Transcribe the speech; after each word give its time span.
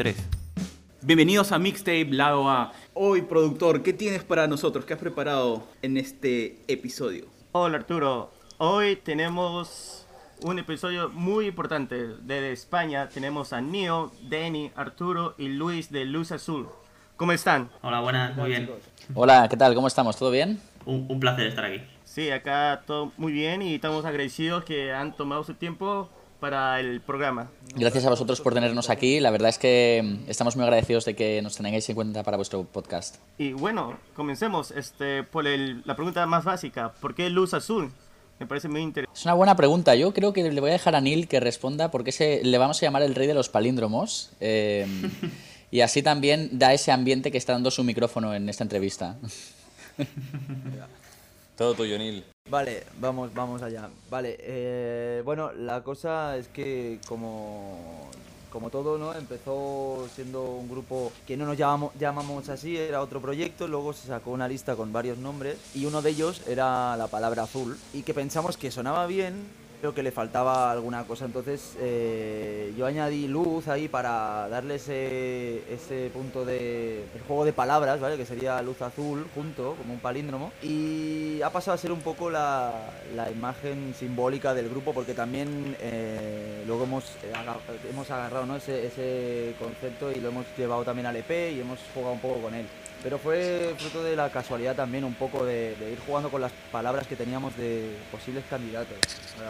3. 0.00 0.16
Bienvenidos 1.02 1.52
a 1.52 1.58
Mixtape 1.58 2.06
Lado 2.06 2.48
A. 2.48 2.72
Hoy, 2.94 3.20
productor, 3.20 3.82
¿qué 3.82 3.92
tienes 3.92 4.24
para 4.24 4.46
nosotros? 4.46 4.86
¿Qué 4.86 4.94
has 4.94 4.98
preparado 4.98 5.62
en 5.82 5.98
este 5.98 6.56
episodio? 6.68 7.26
Hola 7.52 7.76
Arturo, 7.76 8.32
hoy 8.56 8.96
tenemos 8.96 10.06
un 10.40 10.58
episodio 10.58 11.10
muy 11.10 11.48
importante. 11.48 12.14
Desde 12.22 12.50
España 12.50 13.10
tenemos 13.10 13.52
a 13.52 13.60
Neo, 13.60 14.10
Danny, 14.22 14.72
Arturo 14.74 15.34
y 15.36 15.48
Luis 15.48 15.92
de 15.92 16.06
Luz 16.06 16.32
Azul. 16.32 16.70
¿Cómo 17.18 17.32
están? 17.32 17.68
Hola, 17.82 18.00
buenas, 18.00 18.34
muy 18.38 18.48
bien. 18.48 18.70
Hola, 19.12 19.48
¿qué 19.50 19.58
tal? 19.58 19.74
¿Cómo 19.74 19.86
estamos? 19.86 20.16
¿Todo 20.16 20.30
bien? 20.30 20.62
Un, 20.86 21.04
un 21.10 21.20
placer 21.20 21.46
estar 21.46 21.66
aquí. 21.66 21.82
Sí, 22.06 22.30
acá 22.30 22.84
todo 22.86 23.12
muy 23.18 23.32
bien 23.32 23.60
y 23.60 23.74
estamos 23.74 24.06
agradecidos 24.06 24.64
que 24.64 24.94
han 24.94 25.14
tomado 25.14 25.44
su 25.44 25.52
tiempo 25.52 26.08
para 26.40 26.80
el 26.80 27.00
programa. 27.00 27.50
Gracias 27.76 28.04
a 28.06 28.10
vosotros 28.10 28.40
por 28.40 28.54
tenernos 28.54 28.90
aquí. 28.90 29.20
La 29.20 29.30
verdad 29.30 29.50
es 29.50 29.58
que 29.58 30.02
mm, 30.02 30.30
estamos 30.30 30.56
muy 30.56 30.64
agradecidos 30.64 31.04
de 31.04 31.14
que 31.14 31.40
nos 31.42 31.56
tengáis 31.56 31.88
en 31.88 31.94
cuenta 31.94 32.22
para 32.24 32.36
vuestro 32.36 32.64
podcast. 32.64 33.16
Y 33.38 33.52
bueno, 33.52 33.98
comencemos 34.16 34.70
este, 34.72 35.22
por 35.22 35.46
el- 35.46 35.82
la 35.84 35.94
pregunta 35.94 36.24
más 36.26 36.44
básica. 36.44 36.92
¿Por 37.00 37.14
qué 37.14 37.28
luz 37.30 37.54
azul? 37.54 37.92
Me 38.40 38.46
parece 38.46 38.68
muy 38.68 38.80
interesante. 38.80 39.18
Es 39.20 39.24
una 39.26 39.34
buena 39.34 39.54
pregunta. 39.54 39.94
Yo 39.94 40.14
creo 40.14 40.32
que 40.32 40.50
le 40.50 40.60
voy 40.60 40.70
a 40.70 40.72
dejar 40.72 40.96
a 40.96 41.00
Neil 41.02 41.28
que 41.28 41.40
responda 41.40 41.90
porque 41.90 42.10
se, 42.10 42.42
le 42.42 42.56
vamos 42.58 42.78
a 42.82 42.86
llamar 42.86 43.02
el 43.02 43.14
rey 43.14 43.26
de 43.26 43.34
los 43.34 43.50
palíndromos. 43.50 44.30
eh, 44.40 44.86
y 45.70 45.82
así 45.82 46.02
también 46.02 46.48
da 46.58 46.72
ese 46.72 46.90
ambiente 46.90 47.30
que 47.30 47.38
está 47.38 47.52
dando 47.52 47.70
su 47.70 47.84
micrófono 47.84 48.34
en 48.34 48.48
esta 48.48 48.64
entrevista. 48.64 49.18
Todo 51.56 51.74
tuyo, 51.74 51.98
Neil. 51.98 52.24
Vale, 52.50 52.82
vamos, 53.00 53.32
vamos 53.32 53.62
allá. 53.62 53.88
Vale, 54.10 54.36
eh, 54.40 55.22
bueno, 55.24 55.52
la 55.52 55.84
cosa 55.84 56.36
es 56.36 56.48
que 56.48 56.98
como, 57.06 58.10
como 58.50 58.70
todo, 58.70 58.98
¿no? 58.98 59.14
Empezó 59.14 60.08
siendo 60.12 60.42
un 60.42 60.68
grupo 60.68 61.12
que 61.28 61.36
no 61.36 61.46
nos 61.46 61.56
llamamos, 61.56 61.92
llamamos 61.96 62.48
así, 62.48 62.76
era 62.76 63.02
otro 63.02 63.20
proyecto, 63.20 63.68
luego 63.68 63.92
se 63.92 64.08
sacó 64.08 64.32
una 64.32 64.48
lista 64.48 64.74
con 64.74 64.92
varios 64.92 65.16
nombres 65.16 65.58
y 65.76 65.86
uno 65.86 66.02
de 66.02 66.10
ellos 66.10 66.42
era 66.48 66.96
la 66.96 67.06
palabra 67.06 67.44
azul 67.44 67.78
y 67.92 68.02
que 68.02 68.14
pensamos 68.14 68.56
que 68.56 68.72
sonaba 68.72 69.06
bien, 69.06 69.44
pero 69.80 69.94
que 69.94 70.02
le 70.02 70.10
faltaba 70.10 70.70
alguna 70.70 71.04
cosa. 71.04 71.24
Entonces 71.24 71.74
eh, 71.80 72.72
yo 72.76 72.86
añadí 72.86 73.26
luz 73.28 73.68
ahí 73.68 73.88
para 73.88 74.48
darle 74.48 74.74
ese, 74.76 75.62
ese 75.72 76.10
punto 76.12 76.44
de 76.44 77.04
juego 77.26 77.44
de 77.44 77.52
palabras, 77.52 78.00
¿vale? 78.00 78.16
Que 78.16 78.26
sería 78.26 78.60
luz 78.62 78.82
azul 78.82 79.26
junto, 79.34 79.74
como 79.76 79.94
un 79.94 80.00
palíndromo. 80.00 80.52
Y 80.62 81.40
ha 81.42 81.50
pasado 81.50 81.74
a 81.74 81.78
ser 81.78 81.92
un 81.92 82.00
poco 82.00 82.30
la, 82.30 82.72
la 83.14 83.30
imagen 83.30 83.94
simbólica 83.98 84.52
del 84.54 84.68
grupo 84.68 84.92
porque 84.92 85.14
también 85.14 85.76
eh, 85.80 86.62
luego 86.66 86.84
hemos, 86.84 87.04
eh, 87.22 87.32
aga- 87.34 87.56
hemos 87.90 88.10
agarrado 88.10 88.46
¿no? 88.46 88.56
ese, 88.56 88.86
ese 88.86 89.54
concepto 89.58 90.10
y 90.12 90.16
lo 90.20 90.28
hemos 90.28 90.46
llevado 90.58 90.84
también 90.84 91.06
al 91.06 91.16
EP 91.16 91.30
y 91.54 91.60
hemos 91.60 91.78
jugado 91.94 92.12
un 92.14 92.20
poco 92.20 92.40
con 92.42 92.54
él. 92.54 92.66
Pero 93.02 93.18
fue 93.18 93.74
fruto 93.78 94.02
de 94.04 94.14
la 94.14 94.30
casualidad 94.30 94.76
también, 94.76 95.04
un 95.04 95.14
poco 95.14 95.44
de, 95.44 95.74
ir 95.90 95.98
jugando 96.06 96.28
con 96.30 96.40
las 96.40 96.52
palabras 96.70 97.06
que 97.06 97.16
teníamos 97.16 97.56
de 97.56 97.96
posibles 98.12 98.44
candidatos 98.50 98.96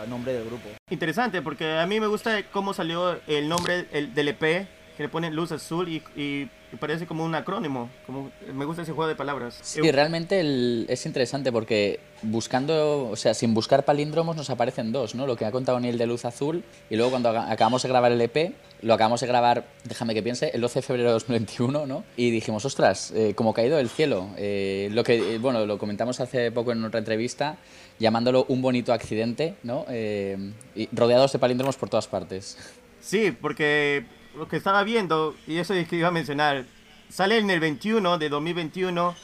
al 0.01 0.09
nombre 0.09 0.33
del 0.33 0.45
grupo. 0.45 0.69
Interesante, 0.89 1.43
porque 1.43 1.79
a 1.79 1.87
mí 1.87 1.99
me 1.99 2.07
gusta 2.07 2.45
cómo 2.53 2.73
salió 2.75 3.19
el 3.27 3.49
nombre 3.49 3.87
el- 3.93 4.15
del 4.15 4.29
EP, 4.29 4.67
que 5.01 5.05
le 5.05 5.09
ponen 5.09 5.35
luz 5.35 5.51
azul 5.51 5.89
y, 5.89 6.03
y 6.15 6.47
parece 6.79 7.07
como 7.07 7.25
un 7.25 7.35
acrónimo. 7.35 7.89
Como, 8.05 8.31
me 8.53 8.67
gusta 8.67 8.83
ese 8.83 8.93
juego 8.93 9.09
de 9.09 9.15
palabras. 9.15 9.59
Sí, 9.63 9.81
realmente 9.91 10.41
el- 10.41 10.85
es 10.91 11.07
interesante 11.07 11.51
porque 11.51 12.01
buscando, 12.21 13.09
o 13.09 13.17
sea, 13.17 13.33
sin 13.33 13.55
buscar 13.55 13.87
palíndromos 13.87 14.37
nos 14.37 14.51
aparecen 14.51 14.93
dos, 14.93 15.15
¿no? 15.15 15.27
Lo 15.27 15.37
que 15.37 15.47
ha 15.47 15.51
contado 15.53 15.81
Neil 15.81 15.97
de 15.97 16.05
Luz 16.07 16.27
Azul 16.27 16.63
y 16.91 16.97
luego 16.97 17.13
cuando 17.13 17.31
acabamos 17.31 17.83
de 17.83 17.89
grabar 17.89 18.13
el 18.13 18.21
EP, 18.21 18.53
lo 18.83 18.93
acabamos 18.93 19.23
de 19.23 19.27
grabar, 19.27 19.65
déjame 19.85 20.13
que 20.13 20.23
piense, 20.23 20.51
el 20.53 20.61
12 20.61 20.81
de 20.81 20.83
febrero 20.83 21.09
de 21.09 21.13
2021, 21.15 21.87
¿no? 21.87 22.05
Y 22.19 22.31
dijimos, 22.31 22.67
ostras, 22.67 23.11
eh, 23.17 23.33
como 23.35 23.55
caído 23.55 23.79
del 23.79 23.89
cielo. 23.89 24.29
Eh, 24.37 24.91
lo 24.93 25.03
que, 25.03 25.37
eh, 25.37 25.39
bueno, 25.39 25.65
lo 25.65 25.79
comentamos 25.79 26.21
hace 26.21 26.53
poco 26.53 26.73
en 26.73 26.85
otra 26.85 26.99
entrevista, 26.99 27.57
llamándolo 27.99 28.45
un 28.49 28.61
bonito 28.61 28.93
accidente, 28.93 29.55
¿no? 29.63 29.87
Eh, 29.89 30.37
y 30.75 30.91
rodeados 30.93 31.33
de 31.33 31.39
palíndromos 31.39 31.77
por 31.77 31.89
todas 31.89 32.07
partes. 32.07 32.59
Sí, 33.01 33.35
porque 33.41 34.05
lo 34.37 34.49
que 34.49 34.57
estaba 34.57 34.83
viendo, 34.85 35.35
y 35.47 35.57
eso 35.59 35.75
es 35.75 35.89
que 35.89 35.97
iba 35.97 36.09
a 36.09 36.13
mencionar, 36.13 36.65
sale 37.09 37.39
en 37.39 37.51
el 37.51 37.61
21 37.61 38.19
de 38.19 38.29
2021 38.29 39.15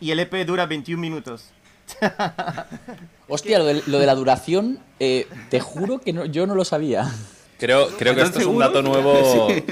y 0.00 0.10
el 0.10 0.18
EP 0.20 0.44
dura 0.46 0.66
21 0.66 1.00
minutos. 1.00 1.50
Hostia, 3.28 3.58
lo 3.58 3.64
de, 3.66 3.82
lo 3.86 3.98
de 3.98 4.06
la 4.06 4.14
duración, 4.14 4.78
eh, 5.00 5.26
te 5.50 5.60
juro 5.60 5.98
que 6.00 6.12
no- 6.12 6.24
yo 6.24 6.46
no 6.46 6.54
lo 6.54 6.64
sabía. 6.64 7.10
Creo, 7.58 7.86
creo 7.96 8.14
que 8.14 8.22
¿Están 8.22 8.26
esto 8.26 8.40
es 8.40 8.46
un 8.46 8.58
dato 8.58 8.82
nuevo. 8.82 9.48
Sí. 9.54 9.62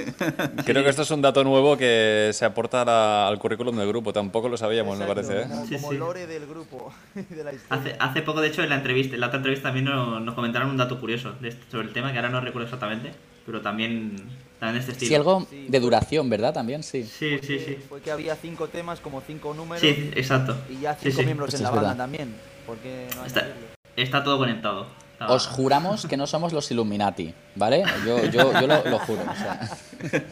Creo 0.64 0.84
que 0.84 0.90
esto 0.90 1.02
es 1.02 1.10
un 1.10 1.22
dato 1.22 1.42
nuevo 1.42 1.76
que 1.76 2.30
se 2.32 2.44
aporta 2.44 2.84
la- 2.84 3.26
al 3.26 3.38
currículum 3.40 3.76
del 3.76 3.88
grupo. 3.88 4.12
Tampoco 4.12 4.48
lo 4.48 4.56
sabíamos, 4.56 4.96
me 4.96 5.04
Exacto, 5.04 5.26
parece. 5.28 5.42
¿eh? 5.42 5.48
Como, 5.50 5.66
Sí, 5.66 5.74
como 5.76 5.90
sí. 5.90 5.98
lore 5.98 6.26
del 6.28 6.46
grupo, 6.46 6.92
de 7.14 7.44
la. 7.44 7.50
Hace, 7.68 7.96
hace 7.98 8.22
poco, 8.22 8.40
de 8.40 8.48
hecho, 8.48 8.62
en 8.62 8.68
la 8.68 8.76
entrevista, 8.76 9.14
en 9.16 9.20
la 9.20 9.26
otra 9.26 9.38
entrevista 9.38 9.68
también 9.68 9.86
nos, 9.86 10.22
nos 10.22 10.34
comentaron 10.36 10.70
un 10.70 10.76
dato 10.76 11.00
curioso 11.00 11.32
de 11.40 11.48
este- 11.48 11.68
sobre 11.70 11.88
el 11.88 11.92
tema, 11.92 12.12
que 12.12 12.18
ahora 12.18 12.30
no 12.30 12.40
recuerdo 12.40 12.66
exactamente, 12.66 13.12
pero 13.44 13.60
también, 13.60 14.14
también 14.60 14.74
de 14.74 14.78
este 14.80 14.92
estilo. 14.92 15.08
Sí, 15.08 15.14
algo 15.16 15.46
de 15.68 15.80
duración, 15.80 16.30
¿verdad? 16.30 16.52
También, 16.54 16.82
sí. 16.82 17.02
Sí, 17.04 17.38
sí, 17.42 17.58
sí. 17.58 17.78
Fue 17.88 18.00
que 18.00 18.10
había 18.12 18.36
cinco 18.36 18.68
temas, 18.68 19.00
como 19.00 19.20
cinco 19.22 19.52
números. 19.54 19.80
Sí, 19.80 20.10
exacto. 20.14 20.56
Y 20.70 20.80
ya 20.82 20.94
cinco 20.94 21.18
sí. 21.18 21.24
miembros 21.24 21.50
Pues 21.50 21.60
en 21.60 21.64
la 21.64 21.70
banda 21.70 21.96
también. 21.96 22.34
¿Por 22.66 22.76
qué 22.78 23.08
no 23.16 23.24
Está, 23.24 23.48
está 23.96 24.22
todo 24.22 24.38
conectado. 24.38 24.86
Está- 25.14 25.26
Os 25.32 25.46
juramos 25.48 26.06
que 26.06 26.16
no 26.16 26.26
somos 26.26 26.52
los 26.52 26.70
Illuminati, 26.70 27.34
¿vale? 27.56 27.82
Yo, 28.06 28.24
yo, 28.26 28.52
yo 28.60 28.66
lo, 28.66 28.84
lo 28.84 28.98
juro. 29.00 29.22
o 29.22 29.34
sea. 29.36 29.68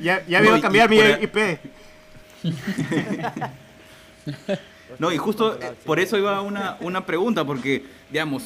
Ya, 0.00 0.22
ya 0.28 0.40
No, 0.40 0.50
voy 0.50 0.58
a 0.58 0.62
cambiar 0.62 0.92
y 0.92 0.96
mi 0.96 1.02
por- 1.02 1.22
IP. 1.24 1.58
No, 4.98 5.10
y 5.12 5.16
justo 5.18 5.58
por 5.86 5.98
eso 6.00 6.18
iba 6.18 6.40
una, 6.42 6.76
una 6.80 7.06
pregunta, 7.06 7.44
porque, 7.44 7.84
digamos, 8.10 8.44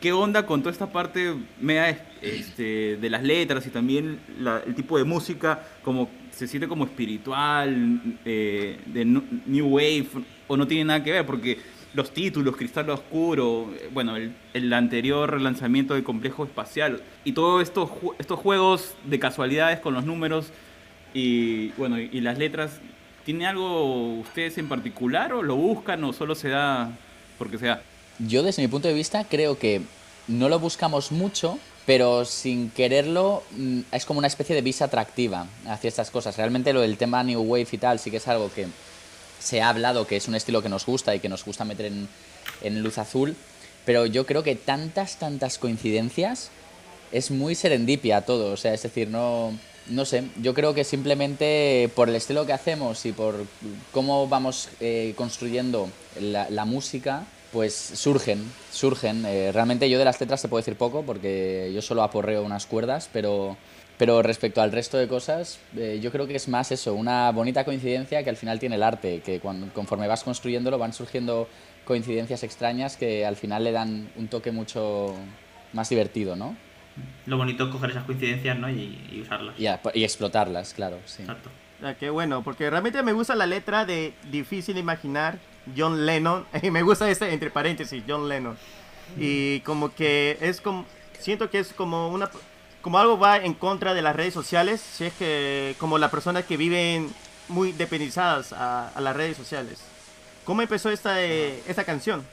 ¿qué 0.00 0.12
onda 0.12 0.46
con 0.46 0.60
toda 0.60 0.72
esta 0.72 0.92
parte 0.92 1.34
media 1.60 2.06
este, 2.22 2.96
de 2.96 3.10
las 3.10 3.22
letras 3.22 3.66
y 3.66 3.70
también 3.70 4.20
la- 4.38 4.62
el 4.66 4.74
tipo 4.74 4.96
de 4.96 5.04
música, 5.04 5.66
como 5.82 6.08
se 6.30 6.46
siente 6.46 6.68
como 6.68 6.84
espiritual, 6.84 8.00
eh, 8.24 8.78
de 8.86 9.04
New 9.04 9.66
Wave, 9.66 10.06
o 10.46 10.56
no 10.56 10.66
tiene 10.66 10.84
nada 10.84 11.02
que 11.02 11.12
ver? 11.12 11.26
Porque 11.26 11.58
los 11.94 12.12
títulos, 12.12 12.56
Cristal 12.56 12.90
Oscuro, 12.90 13.72
eh, 13.74 13.88
bueno, 13.92 14.16
el, 14.16 14.32
el 14.54 14.72
anterior 14.72 15.40
lanzamiento 15.40 15.94
de 15.94 16.04
Complejo 16.04 16.44
Espacial, 16.44 17.02
y 17.24 17.32
todos 17.32 17.62
estos, 17.62 17.90
estos 18.18 18.38
juegos 18.38 18.94
de 19.04 19.18
casualidades 19.18 19.80
con 19.80 19.94
los 19.94 20.04
números 20.04 20.52
y, 21.14 21.68
bueno, 21.78 21.98
y 21.98 22.20
las 22.20 22.38
letras, 22.38 22.80
¿tiene 23.24 23.46
algo 23.46 24.18
ustedes 24.20 24.58
en 24.58 24.68
particular 24.68 25.32
o 25.32 25.42
lo 25.42 25.56
buscan 25.56 26.04
o 26.04 26.12
solo 26.12 26.34
se 26.34 26.50
da 26.50 26.90
porque 27.38 27.58
se 27.58 27.66
da? 27.66 27.82
Yo, 28.18 28.42
desde 28.42 28.62
mi 28.62 28.68
punto 28.68 28.88
de 28.88 28.94
vista, 28.94 29.24
creo 29.24 29.58
que 29.58 29.82
no 30.28 30.48
lo 30.48 30.58
buscamos 30.58 31.12
mucho, 31.12 31.58
pero 31.84 32.24
sin 32.24 32.70
quererlo 32.70 33.42
mm, 33.52 33.80
es 33.92 34.04
como 34.04 34.18
una 34.18 34.26
especie 34.26 34.54
de 34.54 34.62
visa 34.62 34.86
atractiva 34.86 35.46
hacia 35.66 35.88
estas 35.88 36.10
cosas. 36.10 36.36
Realmente 36.36 36.72
lo 36.72 36.80
del 36.80 36.96
tema 36.96 37.22
New 37.22 37.40
Wave 37.42 37.68
y 37.70 37.78
tal 37.78 37.98
sí 37.98 38.10
que 38.10 38.16
es 38.16 38.28
algo 38.28 38.50
que 38.52 38.66
se 39.38 39.62
ha 39.62 39.68
hablado, 39.68 40.06
que 40.06 40.16
es 40.16 40.28
un 40.28 40.34
estilo 40.34 40.62
que 40.62 40.68
nos 40.68 40.86
gusta 40.86 41.14
y 41.14 41.20
que 41.20 41.28
nos 41.28 41.44
gusta 41.44 41.64
meter 41.64 41.86
en, 41.86 42.08
en 42.62 42.82
luz 42.82 42.98
azul, 42.98 43.36
pero 43.84 44.06
yo 44.06 44.26
creo 44.26 44.42
que 44.42 44.56
tantas, 44.56 45.16
tantas 45.18 45.58
coincidencias 45.58 46.50
es 47.12 47.30
muy 47.30 47.54
serendipia 47.54 48.22
todo, 48.22 48.52
o 48.52 48.56
sea, 48.56 48.74
es 48.74 48.82
decir, 48.82 49.08
no, 49.08 49.56
no 49.88 50.04
sé, 50.04 50.24
yo 50.42 50.54
creo 50.54 50.74
que 50.74 50.82
simplemente 50.82 51.88
por 51.94 52.08
el 52.08 52.16
estilo 52.16 52.46
que 52.46 52.52
hacemos 52.52 53.06
y 53.06 53.12
por 53.12 53.46
cómo 53.92 54.26
vamos 54.26 54.70
eh, 54.80 55.14
construyendo 55.16 55.88
la, 56.20 56.50
la 56.50 56.64
música, 56.64 57.24
pues 57.52 57.74
surgen, 57.74 58.44
surgen. 58.72 59.24
Eh, 59.26 59.50
realmente 59.52 59.88
yo 59.88 59.98
de 59.98 60.04
las 60.04 60.20
letras 60.20 60.42
te 60.42 60.48
puedo 60.48 60.60
decir 60.60 60.76
poco 60.76 61.02
porque 61.04 61.70
yo 61.74 61.82
solo 61.82 62.02
aporreo 62.02 62.42
unas 62.42 62.66
cuerdas, 62.66 63.08
pero, 63.12 63.56
pero 63.98 64.22
respecto 64.22 64.60
al 64.60 64.72
resto 64.72 64.98
de 64.98 65.08
cosas, 65.08 65.58
eh, 65.76 65.98
yo 66.02 66.10
creo 66.12 66.26
que 66.26 66.36
es 66.36 66.48
más 66.48 66.72
eso, 66.72 66.94
una 66.94 67.30
bonita 67.32 67.64
coincidencia 67.64 68.22
que 68.22 68.30
al 68.30 68.36
final 68.36 68.58
tiene 68.58 68.74
el 68.76 68.82
arte, 68.82 69.20
que 69.20 69.40
cuando, 69.40 69.72
conforme 69.72 70.06
vas 70.08 70.24
construyéndolo 70.24 70.78
van 70.78 70.92
surgiendo 70.92 71.48
coincidencias 71.84 72.42
extrañas 72.42 72.96
que 72.96 73.24
al 73.24 73.36
final 73.36 73.64
le 73.64 73.72
dan 73.72 74.10
un 74.16 74.28
toque 74.28 74.50
mucho 74.52 75.14
más 75.72 75.88
divertido, 75.88 76.36
¿no? 76.36 76.56
Lo 77.26 77.36
bonito 77.36 77.64
es 77.64 77.70
coger 77.70 77.90
esas 77.90 78.04
coincidencias 78.04 78.58
¿no? 78.58 78.70
y, 78.70 78.98
y 79.12 79.20
usarlas. 79.22 79.58
Y, 79.58 79.66
a- 79.66 79.80
y 79.94 80.02
explotarlas, 80.04 80.72
claro, 80.74 80.98
sí. 81.04 81.22
Exacto. 81.22 81.50
Ah, 81.82 81.94
qué 81.94 82.08
bueno, 82.10 82.42
porque 82.42 82.68
realmente 82.70 83.02
me 83.02 83.12
gusta 83.12 83.34
la 83.34 83.46
letra 83.46 83.84
de 83.84 84.14
Difícil 84.30 84.78
Imaginar, 84.78 85.38
John 85.76 86.04
Lennon. 86.04 86.46
Y 86.62 86.70
me 86.70 86.82
gusta 86.82 87.10
este 87.10 87.32
entre 87.32 87.50
paréntesis, 87.50 88.02
John 88.06 88.28
Lennon. 88.28 88.56
Y 89.18 89.60
como 89.60 89.94
que 89.94 90.36
es 90.40 90.60
como. 90.60 90.84
Siento 91.18 91.50
que 91.50 91.60
es 91.60 91.72
como 91.72 92.08
una. 92.08 92.30
Como 92.82 92.98
algo 92.98 93.18
va 93.18 93.38
en 93.38 93.54
contra 93.54 93.94
de 93.94 94.02
las 94.02 94.14
redes 94.14 94.34
sociales. 94.34 94.80
Si 94.80 95.04
es 95.04 95.12
que. 95.14 95.74
Como 95.78 95.98
las 95.98 96.10
personas 96.10 96.44
que 96.44 96.56
viven 96.56 97.12
muy 97.48 97.72
dependizadas 97.72 98.52
a, 98.52 98.92
las 99.00 99.16
redes 99.16 99.36
sociales. 99.36 99.80
¿Cómo 100.44 100.62
empezó 100.62 100.90
esta, 100.90 101.22
eh, 101.22 101.62
esta 101.66 101.84
canción? 101.84 102.26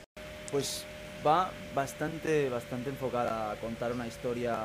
Pues 0.51 0.85
va 1.25 1.51
bastante, 1.73 2.49
bastante 2.49 2.89
enfocada 2.89 3.51
a 3.51 3.55
contar 3.55 3.91
una 3.91 4.07
historia 4.07 4.57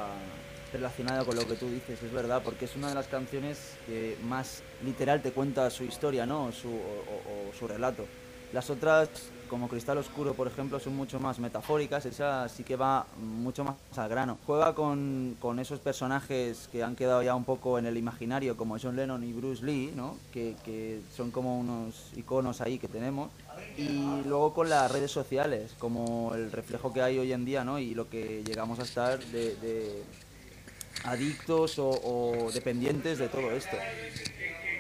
relacionada 0.73 1.25
con 1.25 1.35
lo 1.37 1.47
que 1.47 1.55
tú 1.55 1.69
dices, 1.71 2.03
es 2.03 2.13
verdad, 2.13 2.43
porque 2.45 2.67
es 2.67 2.77
una 2.77 2.89
de 2.91 2.95
las 2.95 3.07
canciones 3.07 3.77
que 3.87 4.19
más 4.23 4.63
literal 4.85 5.23
te 5.23 5.33
cuenta 5.33 5.71
su 5.71 5.85
historia, 5.85 6.27
¿no? 6.27 6.53
Su, 6.53 6.69
o 6.69 7.59
su 7.59 7.67
relato. 7.67 8.07
Las 8.53 8.71
otras, 8.71 9.11
como 9.51 9.69
Cristal 9.69 9.99
Oscuro, 9.99 10.33
por 10.33 10.47
ejemplo, 10.47 10.81
son 10.81 10.97
mucho 10.97 11.21
más 11.21 11.39
metafóricas, 11.39 12.07
esa 12.07 12.49
sí 12.49 12.65
que 12.65 12.77
va 12.77 13.07
mucho 13.21 13.63
más 13.63 13.77
al 13.97 14.09
grano. 14.09 14.39
Juega 14.47 14.75
con, 14.75 15.37
con 15.39 15.59
esos 15.59 15.81
personajes 15.81 16.69
que 16.73 16.83
han 16.83 16.97
quedado 16.97 17.23
ya 17.23 17.35
un 17.35 17.45
poco 17.45 17.79
en 17.79 17.85
el 17.85 17.99
imaginario, 17.99 18.57
como 18.57 18.79
John 18.81 18.97
Lennon 18.97 19.23
y 19.23 19.33
Bruce 19.33 19.65
Lee, 19.65 19.93
¿no? 19.95 20.17
Que, 20.33 20.57
que 20.65 21.01
son 21.15 21.31
como 21.31 21.59
unos 21.59 22.11
iconos 22.17 22.63
ahí 22.63 22.79
que 22.79 22.89
tenemos. 22.89 23.31
Y 23.77 24.23
luego 24.25 24.55
con 24.55 24.71
las 24.71 24.91
redes 24.91 25.11
sociales, 25.11 25.75
como 25.79 26.35
el 26.35 26.51
reflejo 26.51 26.93
que 26.93 27.03
hay 27.03 27.19
hoy 27.19 27.33
en 27.33 27.45
día, 27.45 27.65
¿no? 27.65 27.79
Y 27.79 27.95
lo 27.95 28.09
que 28.09 28.43
llegamos 28.45 28.79
a 28.79 28.83
estar 28.83 29.19
de, 29.19 30.03
adictos 31.05 31.79
o 31.79 32.51
dependientes 32.55 33.19
de 33.19 33.29
todo 33.29 33.51
esto. 33.51 33.77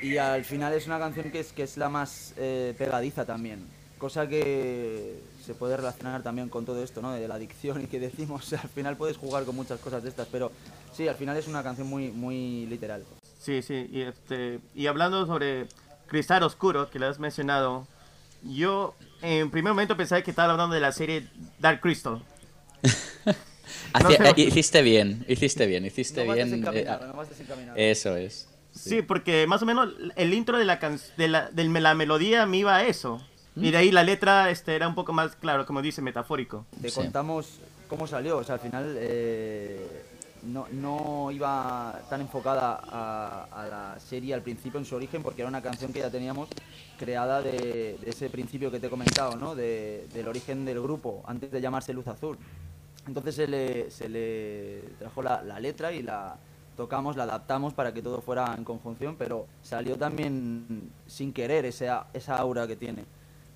Y 0.00 0.16
al 0.16 0.44
final 0.44 0.72
es 0.74 0.86
una 0.86 0.98
canción 0.98 1.30
que 1.30 1.40
es, 1.40 1.52
que 1.52 1.62
es 1.64 1.76
la 1.76 1.88
más 1.88 2.32
eh, 2.36 2.74
pegadiza 2.78 3.24
también. 3.24 3.66
Cosa 3.98 4.28
que 4.28 5.18
se 5.44 5.54
puede 5.54 5.76
relacionar 5.76 6.22
también 6.22 6.48
con 6.48 6.64
todo 6.64 6.82
esto, 6.84 7.02
¿no? 7.02 7.12
De 7.12 7.26
la 7.26 7.34
adicción 7.34 7.82
y 7.82 7.86
que 7.86 7.98
decimos, 7.98 8.52
al 8.52 8.68
final 8.68 8.96
puedes 8.96 9.16
jugar 9.16 9.44
con 9.44 9.56
muchas 9.56 9.80
cosas 9.80 10.02
de 10.02 10.08
estas, 10.10 10.28
pero 10.30 10.52
sí, 10.92 11.08
al 11.08 11.16
final 11.16 11.36
es 11.36 11.48
una 11.48 11.62
canción 11.62 11.88
muy, 11.88 12.10
muy 12.12 12.66
literal. 12.66 13.04
Sí, 13.40 13.62
sí, 13.62 13.88
y, 13.90 14.02
este, 14.02 14.60
y 14.74 14.86
hablando 14.86 15.26
sobre 15.26 15.66
Cristal 16.06 16.42
Oscuro, 16.44 16.90
que 16.90 16.98
lo 16.98 17.06
has 17.08 17.18
mencionado, 17.18 17.86
yo 18.44 18.94
en 19.22 19.50
primer 19.50 19.72
momento 19.72 19.96
pensaba 19.96 20.22
que 20.22 20.30
estaba 20.30 20.52
hablando 20.52 20.74
de 20.74 20.80
la 20.80 20.92
serie 20.92 21.26
Dark 21.58 21.80
Crystal. 21.80 22.22
Hacía- 23.92 24.18
No 24.18 24.24
sé. 24.34 24.42
eh, 24.42 24.44
hiciste 24.46 24.82
bien, 24.82 25.24
hiciste 25.28 25.66
bien, 25.66 25.84
hiciste 25.84 26.20
no 26.22 26.26
vas 26.28 26.36
bien. 26.36 26.50
desencaminado, 26.50 27.04
eh, 27.04 27.08
no 27.08 27.12
vas 27.14 27.28
eso 27.76 28.16
es. 28.16 28.48
Sí, 28.78 29.02
porque 29.02 29.46
más 29.46 29.62
o 29.62 29.66
menos 29.66 29.90
el 30.16 30.32
intro 30.34 30.58
de 30.58 30.64
la, 30.64 30.78
can- 30.78 31.00
de 31.16 31.28
la, 31.28 31.50
del- 31.50 31.72
la 31.72 31.94
melodía 31.94 32.46
me 32.46 32.58
iba 32.58 32.76
a 32.76 32.84
eso. 32.84 33.20
Y 33.56 33.70
de 33.72 33.76
ahí 33.76 33.90
la 33.90 34.04
letra 34.04 34.50
este, 34.50 34.76
era 34.76 34.86
un 34.86 34.94
poco 34.94 35.12
más, 35.12 35.34
claro, 35.34 35.66
como 35.66 35.82
dice, 35.82 36.00
metafórico. 36.00 36.64
Te 36.80 36.90
Sí. 36.90 36.94
contamos 37.00 37.58
cómo 37.88 38.06
salió, 38.06 38.36
o 38.38 38.44
sea, 38.44 38.54
al 38.54 38.60
final 38.60 38.94
eh, 38.98 40.04
no, 40.44 40.66
no 40.70 41.30
iba 41.32 42.00
tan 42.08 42.20
enfocada 42.20 42.80
a, 42.84 43.48
a 43.50 43.66
la 43.66 43.98
serie 44.00 44.32
al 44.34 44.42
principio 44.42 44.78
en 44.78 44.86
su 44.86 44.94
origen, 44.94 45.22
porque 45.24 45.42
era 45.42 45.48
una 45.48 45.60
canción 45.60 45.92
que 45.92 45.98
ya 45.98 46.10
teníamos 46.10 46.48
creada 46.98 47.42
de, 47.42 47.98
de 48.00 48.10
ese 48.10 48.30
principio 48.30 48.70
que 48.70 48.78
te 48.78 48.86
he 48.86 48.90
comentado, 48.90 49.34
¿no? 49.36 49.56
De- 49.56 50.06
del 50.14 50.28
origen 50.28 50.64
del 50.64 50.80
grupo, 50.80 51.24
antes 51.26 51.50
de 51.50 51.60
llamarse 51.60 51.92
Luz 51.92 52.06
Azul. 52.06 52.38
Entonces 53.08 53.34
se 53.34 53.48
le, 53.48 53.90
se 53.90 54.08
le 54.08 54.82
trajo 55.00 55.20
la, 55.22 55.42
la 55.42 55.58
letra 55.58 55.90
y 55.92 56.02
la 56.02 56.36
tocamos, 56.78 57.16
la 57.16 57.24
adaptamos 57.24 57.74
para 57.74 57.92
que 57.92 58.00
todo 58.00 58.22
fuera 58.22 58.54
en 58.56 58.64
conjunción, 58.64 59.16
pero 59.18 59.46
salió 59.62 59.96
también 59.96 60.90
sin 61.06 61.32
querer 61.32 61.66
esa, 61.66 62.06
esa 62.14 62.36
aura 62.38 62.66
que 62.68 62.76
tiene. 62.76 63.04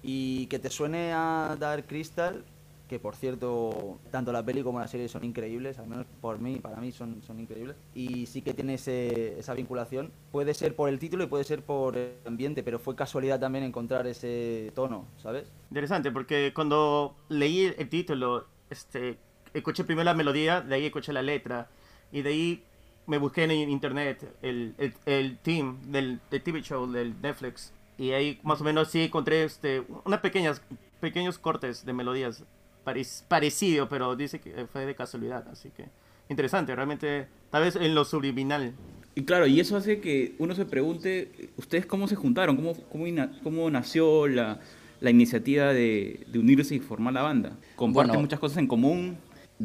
Y 0.02 0.46
que 0.48 0.58
te 0.58 0.69
suene 0.69 1.12
a 1.14 1.56
Dark 1.58 1.86
Crystal, 1.86 2.44
que 2.88 2.98
por 2.98 3.14
cierto, 3.14 4.00
tanto 4.10 4.32
la 4.32 4.44
peli 4.44 4.62
como 4.64 4.80
la 4.80 4.88
serie 4.88 5.08
son 5.08 5.22
increíbles, 5.24 5.78
al 5.78 5.86
menos 5.86 6.04
por 6.20 6.40
mí, 6.40 6.56
para 6.56 6.76
mí 6.78 6.90
son, 6.90 7.22
son 7.22 7.38
increíbles. 7.38 7.76
Y 7.94 8.26
sí 8.26 8.42
que 8.42 8.52
tiene 8.54 8.74
ese- 8.74 9.38
esa 9.38 9.54
vinculación. 9.54 10.10
Puede 10.32 10.52
ser 10.52 10.74
por 10.74 10.88
el 10.88 10.98
título 10.98 11.22
y 11.22 11.28
puede 11.28 11.44
ser 11.44 11.62
por 11.62 11.96
el 11.96 12.16
ambiente, 12.26 12.64
pero 12.64 12.80
fue 12.80 12.96
casualidad 12.96 13.38
también 13.38 13.64
encontrar 13.64 14.06
ese 14.08 14.72
tono, 14.74 15.06
¿sabes? 15.16 15.44
Interesante, 15.70 16.10
porque 16.10 16.52
cuando 16.52 17.14
leí 17.28 17.72
el 17.78 17.88
título, 17.88 18.46
este, 18.69 19.16
escuché 19.54 19.84
primero 19.84 20.04
la 20.04 20.14
melodía, 20.14 20.60
de 20.60 20.74
ahí 20.74 20.86
escuché 20.86 21.12
la 21.12 21.22
letra, 21.22 21.69
y 22.10 22.20
de 22.22 22.28
ahí 22.28 22.64
me 23.12 23.18
busqué 23.18 23.44
en 23.44 23.50
internet 23.68 24.24
el, 24.40 24.74
el, 24.78 24.94
el 25.04 25.36
team 25.36 25.76
del, 25.92 26.18
del 26.30 26.42
TV 26.42 26.62
show 26.62 26.90
del 26.90 27.14
Netflix, 27.20 27.70
y 27.98 28.12
ahí 28.12 28.40
más 28.42 28.58
o 28.62 28.64
menos 28.64 28.90
sí 28.90 29.02
encontré 29.02 29.44
este, 29.44 29.82
unas 30.06 30.20
pequeñas, 30.20 30.62
pequeños 30.98 31.36
cortes 31.38 31.84
de 31.84 31.92
melodías 31.92 32.42
parec- 32.86 33.22
parecido, 33.28 33.86
pero 33.90 34.16
dice 34.16 34.40
que 34.40 34.66
fue 34.72 34.86
de 34.86 34.94
casualidad, 34.94 35.46
así 35.52 35.68
que 35.76 35.84
interesante, 36.30 36.74
realmente, 36.74 37.26
tal 37.50 37.64
vez 37.64 37.76
en 37.76 37.94
lo 37.94 38.06
subliminal. 38.06 38.72
Y 39.14 39.24
claro, 39.24 39.46
y 39.46 39.60
eso 39.60 39.76
hace 39.76 40.00
que 40.00 40.34
uno 40.38 40.54
se 40.54 40.64
pregunte, 40.64 41.50
¿ustedes 41.58 41.84
cómo 41.84 42.08
se 42.08 42.16
juntaron? 42.16 42.56
¿Cómo, 42.56 42.72
cómo, 42.90 43.06
ina- 43.06 43.30
cómo 43.42 43.68
nació 43.68 44.26
la, 44.26 44.58
la 45.00 45.10
iniciativa 45.10 45.74
de, 45.74 46.24
de 46.28 46.38
unirse 46.38 46.74
y 46.76 46.80
formar 46.80 47.12
la 47.12 47.20
banda? 47.20 47.58
¿Comparten 47.76 48.12
Bueno. 48.12 48.20
muchas 48.22 48.40
cosas 48.40 48.56
en 48.56 48.68
común? 48.68 49.18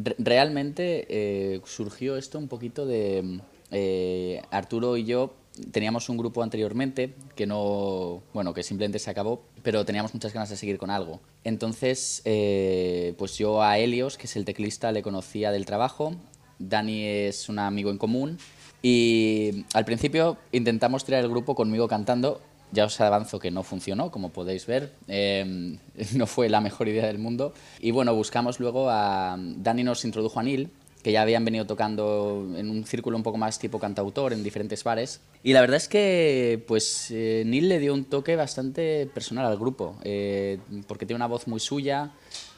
Re- 0.04 0.16
Realmente 0.18 1.06
eh, 1.08 1.60
surgió 1.64 2.16
esto 2.16 2.38
un 2.38 2.48
poquito 2.48 2.86
de 2.86 3.40
eh, 3.70 4.42
Arturo 4.50 4.96
y 4.96 5.04
yo 5.04 5.34
teníamos 5.72 6.08
un 6.08 6.16
grupo 6.16 6.42
anteriormente 6.44 7.14
que 7.34 7.44
no, 7.46 8.22
bueno, 8.32 8.54
que 8.54 8.62
simplemente 8.62 9.00
se 9.00 9.10
acabó, 9.10 9.42
pero 9.64 9.84
teníamos 9.84 10.14
muchas 10.14 10.32
ganas 10.32 10.50
de 10.50 10.56
seguir 10.56 10.78
con 10.78 10.90
algo. 10.90 11.20
Entonces, 11.42 12.22
eh, 12.24 13.14
pues 13.18 13.36
yo 13.38 13.60
a 13.62 13.76
Helios, 13.78 14.16
que 14.16 14.26
es 14.26 14.36
el 14.36 14.44
teclista, 14.44 14.92
le 14.92 15.02
conocía 15.02 15.50
del 15.50 15.66
trabajo, 15.66 16.14
Dani 16.60 17.04
es 17.04 17.48
un 17.48 17.58
amigo 17.58 17.90
en 17.90 17.98
común 17.98 18.38
y 18.82 19.64
al 19.74 19.84
principio 19.84 20.36
intentamos 20.52 21.04
tirar 21.04 21.24
el 21.24 21.28
grupo 21.30 21.54
conmigo 21.56 21.88
cantando. 21.88 22.40
Ya 22.72 22.84
os 22.84 23.00
avanzo 23.00 23.38
que 23.38 23.50
no 23.50 23.62
funcionó, 23.62 24.10
como 24.10 24.30
podéis 24.30 24.66
ver. 24.66 24.92
Eh, 25.08 25.78
no 26.14 26.26
fue 26.26 26.48
la 26.48 26.60
mejor 26.60 26.88
idea 26.88 27.06
del 27.06 27.18
mundo. 27.18 27.54
Y 27.80 27.90
bueno, 27.90 28.14
buscamos 28.14 28.60
luego 28.60 28.90
a... 28.90 29.36
Dani 29.38 29.84
nos 29.84 30.04
introdujo 30.04 30.40
a 30.40 30.42
Neil, 30.42 30.70
que 31.02 31.12
ya 31.12 31.22
habían 31.22 31.44
venido 31.44 31.66
tocando 31.66 32.46
en 32.56 32.70
un 32.70 32.84
círculo 32.84 33.16
un 33.16 33.22
poco 33.22 33.38
más 33.38 33.58
tipo 33.58 33.78
cantautor 33.78 34.32
en 34.32 34.42
diferentes 34.42 34.84
bares. 34.84 35.20
Y 35.42 35.52
la 35.52 35.60
verdad 35.60 35.76
es 35.76 35.88
que 35.88 36.62
pues 36.66 37.10
eh, 37.10 37.44
Neil 37.46 37.68
le 37.68 37.78
dio 37.78 37.94
un 37.94 38.04
toque 38.04 38.36
bastante 38.36 39.08
personal 39.14 39.46
al 39.46 39.56
grupo, 39.56 39.96
eh, 40.02 40.58
porque 40.86 41.06
tiene 41.06 41.16
una 41.16 41.26
voz 41.26 41.46
muy 41.46 41.60
suya 41.60 42.10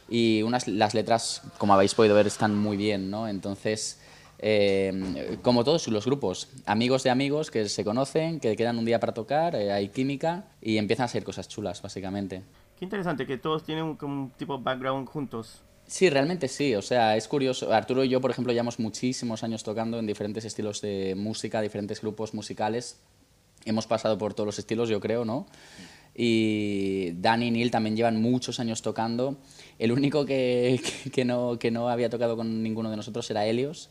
y 0.08 0.42
unas, 0.42 0.66
las 0.66 0.94
letras, 0.94 1.42
como 1.58 1.74
habéis 1.74 1.94
podido 1.94 2.14
ver, 2.16 2.26
están 2.26 2.56
muy 2.56 2.76
bien, 2.76 3.10
¿no? 3.10 3.28
Entonces, 3.28 4.00
eh, 4.42 5.36
como 5.42 5.62
todos 5.64 5.86
los 5.88 6.04
grupos, 6.06 6.48
amigos 6.66 7.02
de 7.02 7.10
amigos 7.10 7.50
que 7.50 7.68
se 7.68 7.84
conocen, 7.84 8.40
que 8.40 8.56
quedan 8.56 8.78
un 8.78 8.84
día 8.86 8.98
para 8.98 9.12
tocar, 9.14 9.54
eh, 9.54 9.70
hay 9.72 9.88
química 9.88 10.46
y 10.62 10.78
empiezan 10.78 11.04
a 11.04 11.08
ser 11.08 11.24
cosas 11.24 11.46
chulas, 11.48 11.82
básicamente. 11.82 12.42
Qué 12.78 12.84
interesante 12.86 13.26
que 13.26 13.36
todos 13.36 13.62
tienen 13.64 13.84
un, 13.84 13.98
un 14.02 14.30
tipo 14.38 14.56
de 14.56 14.64
background 14.64 15.06
juntos. 15.08 15.60
Sí, 15.86 16.08
realmente 16.08 16.48
sí. 16.48 16.74
O 16.74 16.82
sea, 16.82 17.16
es 17.16 17.28
curioso. 17.28 17.72
Arturo 17.72 18.02
y 18.04 18.08
yo, 18.08 18.20
por 18.20 18.30
ejemplo, 18.30 18.52
llevamos 18.52 18.78
muchísimos 18.78 19.42
años 19.42 19.62
tocando 19.64 19.98
en 19.98 20.06
diferentes 20.06 20.44
estilos 20.44 20.80
de 20.80 21.14
música, 21.16 21.60
diferentes 21.60 22.00
grupos 22.00 22.32
musicales. 22.32 22.98
Hemos 23.66 23.86
pasado 23.86 24.16
por 24.16 24.32
todos 24.32 24.46
los 24.46 24.58
estilos, 24.58 24.88
yo 24.88 25.00
creo, 25.00 25.24
¿no? 25.26 25.46
Y 26.14 27.12
Dani 27.12 27.48
y 27.48 27.50
Neil 27.50 27.70
también 27.70 27.96
llevan 27.96 28.20
muchos 28.20 28.60
años 28.60 28.82
tocando. 28.82 29.36
El 29.78 29.92
único 29.92 30.24
que, 30.24 30.80
que- 31.04 31.10
que 31.12 31.24
no, 31.24 31.58
que 31.58 31.70
no 31.70 31.88
había 31.88 32.08
tocado 32.10 32.36
con 32.36 32.62
ninguno 32.62 32.90
de 32.90 32.96
nosotros 32.96 33.30
era 33.30 33.46
Helios, 33.46 33.90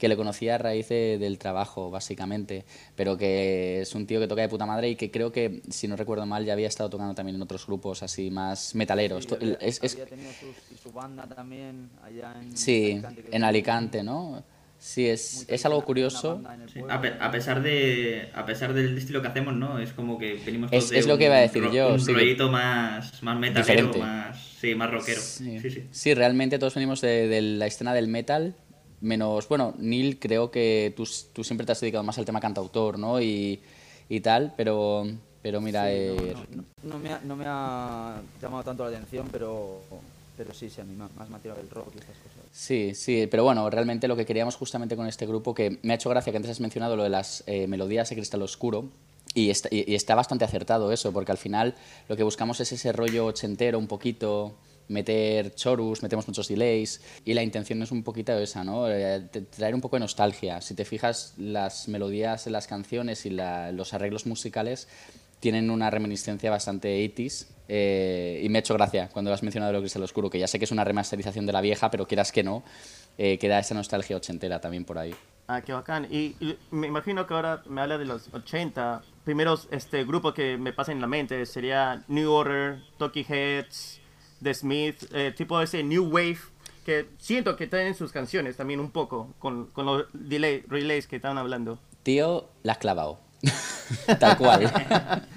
que 0.00 0.08
le 0.08 0.16
conocía 0.16 0.56
a 0.56 0.58
raíz 0.58 0.88
de- 0.88 1.18
del 1.18 1.38
trabajo, 1.38 1.90
básicamente. 1.90 2.64
Pero 2.96 3.16
que 3.16 3.82
es 3.82 3.94
un 3.94 4.06
tío 4.06 4.18
que 4.18 4.26
toca 4.26 4.40
de 4.42 4.48
puta 4.48 4.66
madre 4.66 4.88
y 4.88 4.96
que 4.96 5.10
creo 5.10 5.30
que, 5.30 5.62
si 5.70 5.86
no 5.86 5.94
recuerdo 5.94 6.26
mal, 6.26 6.44
ya 6.44 6.54
había 6.54 6.66
estado 6.68 6.90
tocando 6.90 7.14
también 7.14 7.36
en 7.36 7.42
otros 7.42 7.66
grupos 7.66 8.02
así 8.02 8.30
más 8.30 8.74
metaleros. 8.74 9.24
Sí, 9.24 9.34
había, 9.34 9.54
Es- 9.60 9.78
es- 9.82 9.92
había 9.92 10.06
tenido 10.06 10.30
y 10.74 10.76
su 10.78 10.90
banda 10.90 11.26
también 11.28 11.90
allá 12.02 12.34
en 12.40 12.56
Sí, 12.56 12.92
Alicante, 12.94 13.22
que 13.22 13.36
en 13.36 13.44
Alicante, 13.44 14.02
¿no? 14.02 14.42
Sí, 14.78 15.06
es, 15.06 15.44
es 15.46 15.66
algo 15.66 15.84
curioso. 15.84 16.42
Sí, 16.72 16.80
a, 16.88 16.98
pe- 17.02 17.12
a 17.20 17.30
pesar 17.30 17.60
de 17.62 18.30
a 18.34 18.46
pesar 18.46 18.72
del 18.72 18.96
estilo 18.96 19.20
que 19.20 19.28
hacemos, 19.28 19.54
¿no? 19.54 19.78
Es 19.78 19.92
como 19.92 20.16
que 20.16 20.40
venimos 20.46 20.72
Es- 20.72 20.78
todos 20.78 20.90
de 20.92 20.98
es 21.00 21.06
lo 21.06 21.18
que 21.18 21.24
un 21.24 21.30
iba 21.32 21.36
a 21.36 21.40
decir 21.40 21.70
yo, 21.70 21.92
Un 21.92 22.00
sí 22.00 22.06
que- 22.06 22.12
rollito 22.14 22.48
más, 22.50 23.22
más 23.22 23.38
metalero, 23.38 23.92
más, 23.98 24.42
sí, 24.58 24.74
más 24.74 24.90
rockero. 24.90 25.20
Sí. 25.20 25.60
Sí, 25.60 25.70
sí. 25.70 25.84
Sí, 25.90 26.14
realmente 26.14 26.58
todos 26.58 26.74
venimos 26.74 27.02
de, 27.02 27.28
de 27.28 27.42
la 27.42 27.66
escena 27.66 27.92
del 27.92 28.08
metal, 28.08 28.54
menos, 29.00 29.48
bueno, 29.48 29.74
Neil, 29.78 30.18
creo 30.18 30.50
que 30.50 30.92
tú, 30.96 31.08
tú 31.32 31.44
siempre 31.44 31.66
te 31.66 31.72
has 31.72 31.80
dedicado 31.80 32.04
más 32.04 32.18
al 32.18 32.24
tema 32.24 32.40
cantautor, 32.40 32.98
¿no? 32.98 33.20
Y, 33.20 33.60
y 34.08 34.20
tal, 34.20 34.52
pero, 34.56 35.06
pero 35.42 35.60
mira, 35.60 35.84
Sí, 35.84 35.88
eh, 35.92 36.34
no, 36.54 36.62
no, 36.62 36.64
no 36.92 36.98
me 36.98 37.12
ha, 37.12 37.20
no 37.20 37.36
me 37.36 37.44
ha 37.46 38.20
llamado 38.40 38.62
tanto 38.64 38.84
la 38.84 38.96
atención, 38.96 39.28
pero, 39.30 39.80
pero 40.36 40.52
sí, 40.54 40.68
sí, 40.70 40.80
a 40.80 40.84
mí 40.84 40.94
más, 40.94 41.10
más 41.16 41.28
me 41.30 41.36
ha 41.36 41.40
tirado 41.40 41.60
el 41.60 41.70
rock 41.70 41.88
y 41.94 41.98
estas 41.98 42.16
cosas. 42.16 42.40
Sí, 42.52 42.94
sí, 42.94 43.26
pero 43.30 43.44
bueno, 43.44 43.68
realmente 43.70 44.08
lo 44.08 44.16
que 44.16 44.26
queríamos 44.26 44.56
justamente 44.56 44.96
con 44.96 45.06
este 45.06 45.26
grupo, 45.26 45.54
que 45.54 45.78
me 45.82 45.92
ha 45.92 45.96
hecho 45.96 46.10
gracia 46.10 46.32
que 46.32 46.36
antes 46.36 46.50
has 46.50 46.60
mencionado 46.60 46.96
lo 46.96 47.04
de 47.04 47.10
las 47.10 47.44
eh, 47.46 47.66
melodías 47.66 48.08
de 48.10 48.16
cristal 48.16 48.42
oscuro, 48.42 48.86
y 49.32 49.50
está, 49.50 49.68
y- 49.70 49.88
y 49.90 49.94
está 49.94 50.16
bastante 50.16 50.44
acertado 50.44 50.90
eso, 50.90 51.12
porque 51.12 51.30
al 51.30 51.38
final 51.38 51.76
lo 52.08 52.16
que 52.16 52.24
buscamos 52.24 52.58
es 52.58 52.72
ese 52.72 52.92
rollo 52.92 53.26
ochentero 53.26 53.78
un 53.78 53.86
poquito, 53.86 54.56
meter 54.90 55.54
chorus, 55.54 56.02
metemos 56.02 56.26
muchos 56.28 56.48
delays, 56.48 57.00
y 57.24 57.32
la 57.34 57.42
intención 57.42 57.80
es 57.82 57.90
un 57.92 58.02
poquito 58.02 58.32
esa, 58.38 58.64
¿no? 58.64 58.90
Eh, 58.90 59.20
traer 59.56 59.74
un 59.74 59.80
poco 59.80 59.96
de 59.96 60.00
nostalgia. 60.00 60.60
Si 60.60 60.74
te 60.74 60.84
fijas, 60.84 61.34
las 61.38 61.88
melodías 61.88 62.44
de 62.44 62.50
las 62.50 62.66
canciones 62.66 63.24
y 63.26 63.30
la- 63.30 63.72
los 63.72 63.94
arreglos 63.94 64.26
musicales 64.26 64.88
tienen 65.38 65.70
una 65.70 65.88
reminiscencia 65.90 66.50
bastante 66.50 66.88
80s 67.02 67.46
eh, 67.68 68.42
y 68.44 68.48
me 68.48 68.58
ha 68.58 68.60
hecho 68.60 68.74
gracia 68.74 69.08
cuando 69.12 69.32
has 69.32 69.42
mencionado 69.42 69.72
lo 69.72 69.80
Cristal 69.80 70.02
Oscuro, 70.02 70.28
que 70.28 70.38
ya 70.38 70.46
sé 70.48 70.58
que 70.58 70.64
es 70.66 70.72
una 70.72 70.84
remasterización 70.84 71.46
de 71.46 71.52
la 71.52 71.60
vieja, 71.60 71.90
pero 71.90 72.06
quieras 72.06 72.30
que 72.32 72.42
no, 72.42 72.62
eh, 73.16 73.38
queda 73.38 73.58
esa 73.58 73.74
nostalgia 73.74 74.16
ochentera 74.16 74.60
también 74.60 74.84
por 74.84 74.98
ahí. 74.98 75.14
Ah, 75.46 75.62
qué 75.62 75.72
bacán. 75.72 76.06
Y, 76.10 76.36
y 76.40 76.56
me 76.72 76.88
imagino 76.88 77.26
que 77.26 77.34
ahora 77.34 77.62
me 77.68 77.80
habla 77.80 77.96
de 77.96 78.04
los 78.04 78.28
80. 78.32 79.02
Primeros 79.24 79.68
este, 79.70 80.04
grupos 80.04 80.34
que 80.34 80.56
me 80.58 80.72
pasan 80.72 80.96
en 80.96 81.00
la 81.00 81.06
mente 81.06 81.46
sería 81.46 82.02
New 82.08 82.30
Order, 82.30 82.80
Talking 82.98 83.24
Heads, 83.28 83.99
The 84.42 84.54
Smith, 84.54 85.04
eh, 85.12 85.32
tipo 85.36 85.60
ese 85.60 85.82
New 85.82 86.04
Wave, 86.08 86.38
que 86.84 87.06
siento 87.18 87.56
que 87.56 87.66
tienen 87.66 87.94
sus 87.94 88.10
canciones 88.12 88.56
también 88.56 88.80
un 88.80 88.90
poco, 88.90 89.34
con, 89.38 89.66
con 89.66 89.86
los 89.86 90.06
delay, 90.12 90.62
relays 90.68 91.06
que 91.06 91.16
estaban 91.16 91.38
hablando. 91.38 91.78
Tío, 92.02 92.48
la 92.62 92.72
has 92.72 92.78
clavado. 92.78 93.18
Tal 94.18 94.36
cual. 94.38 94.70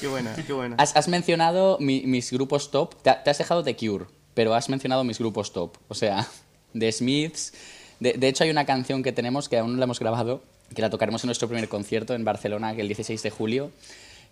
Qué 0.00 0.08
buena, 0.08 0.34
qué 0.46 0.52
buena. 0.52 0.76
Has, 0.78 0.94
has 0.96 1.08
mencionado 1.08 1.78
mi- 1.80 2.02
mis 2.06 2.30
grupos 2.32 2.70
top. 2.70 2.94
Te, 3.02 3.12
te 3.24 3.30
has 3.30 3.38
dejado 3.38 3.62
The 3.64 3.74
Cure, 3.76 4.06
pero 4.34 4.54
has 4.54 4.68
mencionado 4.68 5.02
mis 5.04 5.18
grupos 5.18 5.52
top. 5.52 5.76
O 5.88 5.94
sea, 5.94 6.26
The 6.78 6.90
Smiths. 6.92 7.54
De, 8.00 8.12
de 8.14 8.28
hecho, 8.28 8.44
hay 8.44 8.50
una 8.50 8.66
canción 8.66 9.02
que 9.02 9.12
tenemos 9.12 9.48
que 9.48 9.56
aún 9.58 9.72
no 9.72 9.78
la 9.78 9.84
hemos 9.84 10.00
grabado, 10.00 10.42
que 10.74 10.82
la 10.82 10.90
tocaremos 10.90 11.22
en 11.24 11.28
nuestro 11.28 11.48
primer 11.48 11.68
concierto 11.68 12.14
en 12.14 12.24
Barcelona 12.24 12.72
el 12.72 12.86
16 12.88 13.22
de 13.22 13.30
julio, 13.30 13.70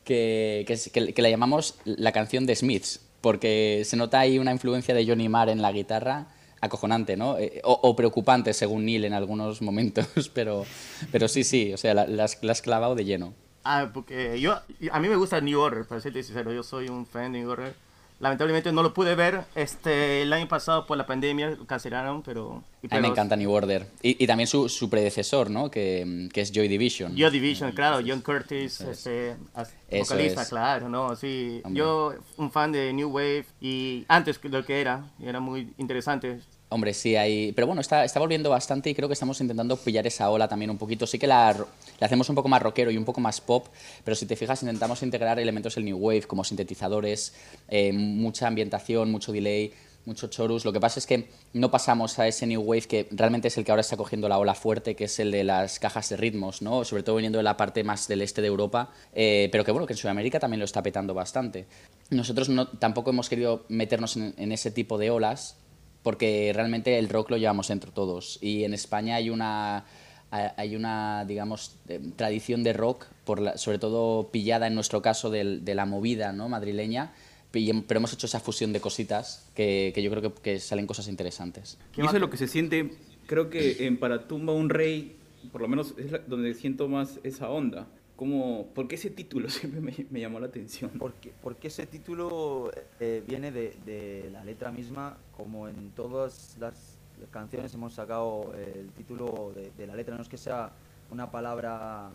que, 0.04 0.64
que, 0.66 0.76
que- 0.90 1.14
que 1.14 1.22
la 1.22 1.30
llamamos 1.30 1.76
la 1.84 2.12
canción 2.12 2.44
de 2.44 2.54
Smiths, 2.56 3.00
porque 3.22 3.82
se 3.86 3.96
nota 3.96 4.20
ahí 4.20 4.38
una 4.38 4.52
influencia 4.52 4.94
de 4.94 5.06
Johnny 5.06 5.28
Marr 5.30 5.48
en 5.48 5.62
la 5.62 5.72
guitarra 5.72 6.26
acojonante, 6.60 7.16
¿no? 7.16 7.38
Eh, 7.38 7.60
o, 7.64 7.72
o 7.82 7.96
preocupante, 7.96 8.52
según 8.54 8.84
Neil 8.86 9.04
en 9.04 9.14
algunos 9.14 9.62
momentos, 9.62 10.06
pero, 10.34 10.64
pero 11.10 11.28
sí, 11.28 11.44
sí, 11.44 11.72
o 11.72 11.76
sea, 11.78 11.94
la, 11.94 12.06
la 12.06 12.24
has- 12.24 12.38
la 12.42 12.52
has 12.52 12.62
clavado 12.62 12.94
de 12.94 13.04
lleno. 13.04 13.34
Ah, 13.64 13.90
porque 13.94 14.40
yo, 14.40 14.58
a 14.90 15.00
mí 15.00 15.08
me 15.08 15.16
gusta 15.16 15.40
New 15.40 15.60
Order, 15.60 15.86
para 15.86 16.00
serte 16.00 16.22
sincero, 16.22 16.52
yo 16.52 16.62
soy 16.62 16.88
un 16.88 17.06
fan 17.06 17.32
de 17.32 17.40
New 17.40 17.50
Order. 17.50 17.74
Lamentablemente 18.22 18.70
no 18.72 18.82
lo 18.84 18.94
pude 18.94 19.16
ver 19.16 19.42
este, 19.56 20.22
el 20.22 20.32
año 20.32 20.46
pasado 20.46 20.86
por 20.86 20.96
la 20.96 21.04
pandemia, 21.06 21.50
lo 21.50 21.66
cancelaron, 21.66 22.22
pero... 22.22 22.62
A 22.88 22.94
mí 22.96 23.02
me 23.02 23.08
encanta 23.08 23.34
New 23.36 23.50
Order. 23.50 23.86
Y, 24.00 24.22
y 24.22 24.26
también 24.28 24.46
su, 24.46 24.68
su 24.68 24.88
predecesor, 24.88 25.50
¿no? 25.50 25.70
Que, 25.72 26.28
que 26.32 26.40
es 26.40 26.52
Joy 26.52 26.68
Division. 26.68 27.16
Joy 27.16 27.30
Division, 27.30 27.72
claro, 27.72 28.00
John 28.06 28.20
Curtis, 28.20 28.80
este, 28.80 29.36
as- 29.54 29.74
Eso 29.90 30.04
vocalista, 30.14 30.42
es. 30.42 30.48
claro, 30.48 30.88
¿no? 30.88 31.16
Sí, 31.16 31.60
Hombre. 31.64 31.78
yo 31.80 32.14
un 32.36 32.50
fan 32.52 32.70
de 32.70 32.92
New 32.92 33.10
Wave 33.10 33.44
y 33.60 34.04
antes 34.06 34.38
que 34.38 34.48
lo 34.48 34.64
que 34.64 34.80
era, 34.80 35.04
era 35.20 35.40
muy 35.40 35.72
interesante. 35.78 36.38
Hombre, 36.72 36.94
sí, 36.94 37.16
hay... 37.16 37.52
Pero 37.52 37.66
bueno, 37.66 37.80
está, 37.80 38.04
está 38.04 38.18
volviendo 38.18 38.48
bastante 38.50 38.88
y 38.90 38.94
creo 38.94 39.08
que 39.08 39.12
estamos 39.12 39.40
intentando 39.40 39.76
pillar 39.76 40.06
esa 40.06 40.30
ola 40.30 40.48
también 40.48 40.70
un 40.70 40.78
poquito. 40.78 41.06
Sí 41.06 41.18
que 41.18 41.26
la, 41.26 41.52
la 42.00 42.06
hacemos 42.06 42.28
un 42.30 42.34
poco 42.34 42.48
más 42.48 42.62
rockero 42.62 42.90
y 42.90 42.96
un 42.96 43.04
poco 43.04 43.20
más 43.20 43.40
pop, 43.40 43.66
pero 44.04 44.14
si 44.14 44.26
te 44.26 44.36
fijas 44.36 44.62
intentamos 44.62 45.02
integrar 45.02 45.38
elementos 45.38 45.74
del 45.74 45.84
New 45.84 45.98
Wave, 45.98 46.22
como 46.22 46.44
sintetizadores, 46.44 47.34
eh, 47.68 47.92
mucha 47.92 48.46
ambientación, 48.46 49.10
mucho 49.10 49.32
delay, 49.32 49.72
mucho 50.06 50.26
chorus. 50.28 50.64
Lo 50.64 50.72
que 50.72 50.80
pasa 50.80 50.98
es 50.98 51.06
que 51.06 51.28
no 51.52 51.70
pasamos 51.70 52.18
a 52.18 52.26
ese 52.26 52.46
New 52.46 52.62
Wave 52.62 52.82
que 52.82 53.06
realmente 53.12 53.48
es 53.48 53.58
el 53.58 53.64
que 53.64 53.70
ahora 53.70 53.82
está 53.82 53.96
cogiendo 53.96 54.28
la 54.28 54.38
ola 54.38 54.54
fuerte, 54.54 54.96
que 54.96 55.04
es 55.04 55.18
el 55.20 55.30
de 55.30 55.44
las 55.44 55.78
cajas 55.78 56.08
de 56.08 56.16
ritmos, 56.16 56.60
¿no? 56.62 56.84
Sobre 56.84 57.02
todo 57.02 57.16
viniendo 57.16 57.38
de 57.38 57.44
la 57.44 57.56
parte 57.56 57.84
más 57.84 58.08
del 58.08 58.22
este 58.22 58.40
de 58.40 58.48
Europa, 58.48 58.90
eh, 59.14 59.48
pero 59.52 59.64
que 59.64 59.70
bueno, 59.70 59.86
que 59.86 59.92
en 59.92 59.98
Sudamérica 59.98 60.40
también 60.40 60.58
lo 60.58 60.64
está 60.64 60.82
petando 60.82 61.14
bastante. 61.14 61.66
Nosotros 62.10 62.48
no, 62.48 62.66
tampoco 62.66 63.10
hemos 63.10 63.28
querido 63.28 63.64
meternos 63.68 64.16
en- 64.16 64.34
en 64.38 64.50
ese 64.50 64.70
tipo 64.72 64.98
de 64.98 65.10
olas, 65.10 65.56
porque 66.02 66.52
realmente 66.54 66.98
el 66.98 67.08
rock 67.08 67.30
lo 67.30 67.36
llevamos 67.36 67.68
dentro 67.68 67.92
todos. 67.92 68.38
Y 68.40 68.64
en 68.64 68.74
España 68.74 69.16
hay 69.16 69.30
una, 69.30 69.84
hay 70.30 70.76
una 70.76 71.24
digamos, 71.26 71.76
eh, 71.88 72.00
tradición 72.16 72.62
de 72.64 72.72
rock, 72.72 73.06
por 73.24 73.40
la- 73.40 73.56
sobre 73.58 73.78
todo 73.78 74.28
pillada 74.30 74.66
en 74.66 74.74
nuestro 74.74 75.02
caso 75.02 75.30
del- 75.30 75.64
de, 75.64 75.74
la 75.74 75.86
movida 75.86 76.32
¿no? 76.32 76.48
madrileña, 76.48 77.12
pero 77.50 77.98
hemos 77.98 78.12
hecho 78.12 78.26
esa 78.26 78.40
fusión 78.40 78.72
de 78.72 78.80
cositas 78.80 79.46
que, 79.54 79.92
que 79.94 80.02
yo 80.02 80.10
creo 80.10 80.22
que, 80.22 80.40
que 80.42 80.58
salen 80.60 80.86
cosas 80.86 81.06
interesantes. 81.08 81.78
Y 81.96 82.00
eso 82.00 82.14
es 82.16 82.20
lo 82.20 82.30
que 82.30 82.38
se 82.38 82.48
siente, 82.48 82.90
creo 83.26 83.50
que 83.50 83.86
en 83.86 83.98
Para 83.98 84.26
tumba 84.26 84.52
un 84.54 84.70
rey, 84.70 85.16
por 85.52 85.60
lo 85.60 85.68
menos 85.68 85.94
es 85.98 86.10
donde 86.28 86.54
siento 86.54 86.88
más 86.88 87.18
esa 87.24 87.50
onda. 87.50 87.86
Como, 88.16 88.66
¿Por 88.74 88.88
qué 88.88 88.96
ese 88.96 89.10
título 89.10 89.48
siempre 89.50 89.80
me, 89.80 89.94
me 90.10 90.20
llamó 90.20 90.40
la 90.40 90.46
atención? 90.46 90.90
Porque, 90.98 91.32
porque 91.42 91.68
ese 91.68 91.86
título 91.86 92.70
eh, 93.00 93.22
viene 93.26 93.50
de, 93.50 93.76
de 93.84 94.30
la 94.30 94.44
letra 94.44 94.70
misma, 94.70 95.16
como 95.36 95.68
en 95.68 95.90
todas 95.90 96.56
las 96.58 96.98
canciones 97.30 97.72
hemos 97.74 97.94
sacado 97.94 98.52
el 98.54 98.90
título 98.90 99.52
de, 99.54 99.70
de 99.70 99.86
la 99.86 99.94
letra, 99.94 100.16
no 100.16 100.22
es 100.22 100.28
que 100.28 100.36
sea 100.36 100.72
una 101.10 101.30
palabra 101.30 102.10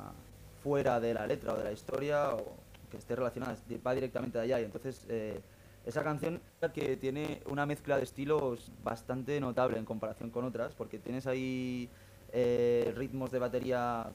fuera 0.63 1.00
de 1.00 1.13
la 1.13 1.25
letra 1.25 1.54
o 1.54 1.58
de 1.58 1.63
la 1.63 1.72
historia 1.72 2.34
o 2.34 2.56
que 2.89 2.98
esté 2.98 3.16
relacionada, 3.16 3.56
va 3.86 3.94
directamente 3.94 4.38
de 4.38 4.44
allá. 4.46 4.62
Y 4.62 4.66
entonces 4.66 5.06
eh, 5.10 5.39
esa 5.86 6.04
canción 6.04 6.42
que 6.74 6.98
tiene 6.98 7.42
una 7.46 7.66
mezcla 7.66 7.98
de 7.98 8.04
estilos 8.04 8.72
bastante 8.84 9.39
notable 9.39 9.77
en 9.77 9.86
comparación 9.86 10.30
con 10.30 10.46
otras, 10.46 10.74
porque 10.74 11.00
tienes 11.00 11.27
ahí 11.27 11.89
eh, 12.34 12.94
ritmos 12.96 13.32
de 13.32 13.39
batería 13.39 14.08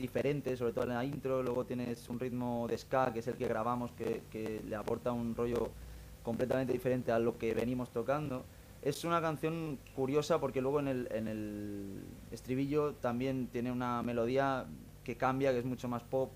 diferentes, 0.00 0.58
sobre 0.58 0.72
todo 0.72 0.84
en 0.84 0.94
la 0.94 1.04
intro, 1.04 1.42
luego 1.42 1.64
tienes 1.64 2.08
un 2.08 2.18
ritmo 2.18 2.66
de 2.68 2.76
ska, 2.76 3.12
que 3.12 3.20
es 3.20 3.28
el 3.28 3.34
que 3.34 3.46
grabamos, 3.46 3.92
que, 3.92 4.22
que 4.30 4.62
le 4.66 4.74
aporta 4.74 5.12
un 5.12 5.36
rollo 5.36 5.70
completamente 6.22 6.72
diferente 6.72 7.12
a 7.12 7.18
lo 7.18 7.38
que 7.38 7.54
venimos 7.54 7.90
tocando. 7.90 8.44
Es 8.82 9.04
una 9.04 9.20
canción 9.20 9.78
curiosa 9.94 10.40
porque 10.40 10.62
luego 10.62 10.80
en 10.80 10.88
el, 10.88 11.08
en 11.12 11.28
el 11.28 12.02
estribillo 12.32 12.94
también 12.94 13.48
tiene 13.52 13.70
una 13.70 14.02
melodía 14.02 14.64
que 15.04 15.16
cambia, 15.16 15.52
que 15.52 15.58
es 15.58 15.66
mucho 15.66 15.86
más 15.86 16.02
pop 16.02 16.30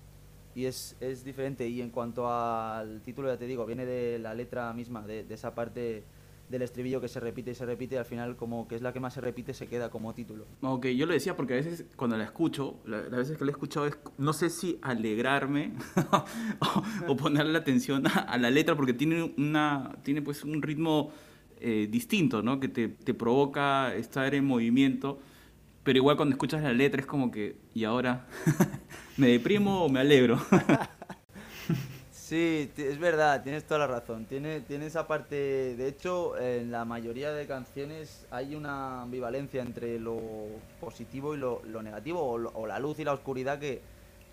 y 0.53 0.65
es, 0.65 0.95
es 0.99 1.23
diferente. 1.23 1.67
Y 1.67 1.81
en 1.81 1.89
cuanto 1.89 2.31
al 2.31 3.01
título, 3.01 3.29
ya 3.29 3.37
te 3.37 3.47
digo, 3.47 3.65
viene 3.65 3.85
de 3.85 4.19
la 4.19 4.35
letra 4.35 4.71
misma, 4.73 5.01
de, 5.07 5.23
de 5.23 5.33
esa 5.33 5.55
parte 5.55 6.03
del 6.49 6.61
estribillo 6.61 7.01
que 7.01 7.07
se 7.07 7.19
repite 7.19 7.51
y 7.51 7.55
se 7.55 7.65
repite 7.65 7.95
y 7.95 7.97
al 7.97 8.05
final 8.05 8.35
como 8.35 8.67
que 8.67 8.75
es 8.75 8.81
la 8.81 8.93
que 8.93 8.99
más 8.99 9.13
se 9.15 9.21
repite 9.21 9.53
se 9.53 9.67
queda 9.67 9.89
como 9.89 10.13
título. 10.13 10.45
Ok, 10.61 10.85
yo 10.87 11.05
lo 11.05 11.13
decía 11.13 11.35
porque 11.35 11.53
a 11.53 11.57
veces 11.57 11.85
cuando 11.95 12.17
la 12.17 12.23
escucho, 12.23 12.79
la- 12.85 13.01
las 13.01 13.11
veces 13.11 13.37
que 13.37 13.45
la 13.45 13.51
he 13.51 13.53
escuchado 13.53 13.87
es, 13.87 13.97
no 14.17 14.31
sé 14.33 14.49
si 14.49 14.77
alegrarme 14.81 15.73
o, 16.11 16.83
o 17.11 17.17
ponerle 17.17 17.53
la 17.53 17.59
atención 17.59 18.05
a, 18.07 18.11
a 18.19 18.37
la 18.37 18.49
letra 18.51 18.75
porque 18.75 18.93
tiene 18.93 19.33
una, 19.37 19.97
tiene 20.03 20.21
pues 20.21 20.43
un 20.43 20.61
ritmo 20.61 21.11
eh, 21.59 21.87
distinto, 21.89 22.41
¿no? 22.43 22.59
Que 22.59 22.67
te, 22.67 22.89
te 22.89 23.13
provoca 23.13 23.95
estar 23.95 24.35
en 24.35 24.45
movimiento, 24.45 25.19
pero 25.83 25.97
igual 25.97 26.15
cuando 26.15 26.33
escuchas 26.33 26.61
la 26.61 26.73
letra 26.73 27.01
es 27.01 27.07
como 27.07 27.31
que, 27.31 27.55
¿y 27.73 27.85
ahora? 27.85 28.27
¿Me 29.17 29.27
deprimo 29.29 29.83
o 29.85 29.89
me 29.89 29.99
alegro? 30.01 30.39
Sí, 32.27 32.71
es 32.75 32.97
verdad, 32.97 33.43
tienes 33.43 33.65
toda 33.65 33.81
la 33.81 33.87
razón. 33.87 34.25
Tiene, 34.25 34.61
tiene 34.61 34.87
esa 34.87 35.05
parte. 35.05 35.75
De 35.75 35.87
hecho, 35.87 36.35
en 36.39 36.71
la 36.71 36.83
mayoría 36.83 37.31
de 37.31 37.45
canciones 37.45 38.25
hay 38.31 38.55
una 38.55 39.03
ambivalencia 39.03 39.61
entre 39.61 39.99
lo 39.99 40.17
positivo 40.79 41.35
y 41.35 41.37
lo, 41.37 41.61
lo 41.65 41.83
negativo, 41.83 42.21
o, 42.21 42.33
o 42.59 42.65
la 42.65 42.79
luz 42.79 42.97
y 42.97 43.03
la 43.03 43.13
oscuridad 43.13 43.59
que, 43.59 43.79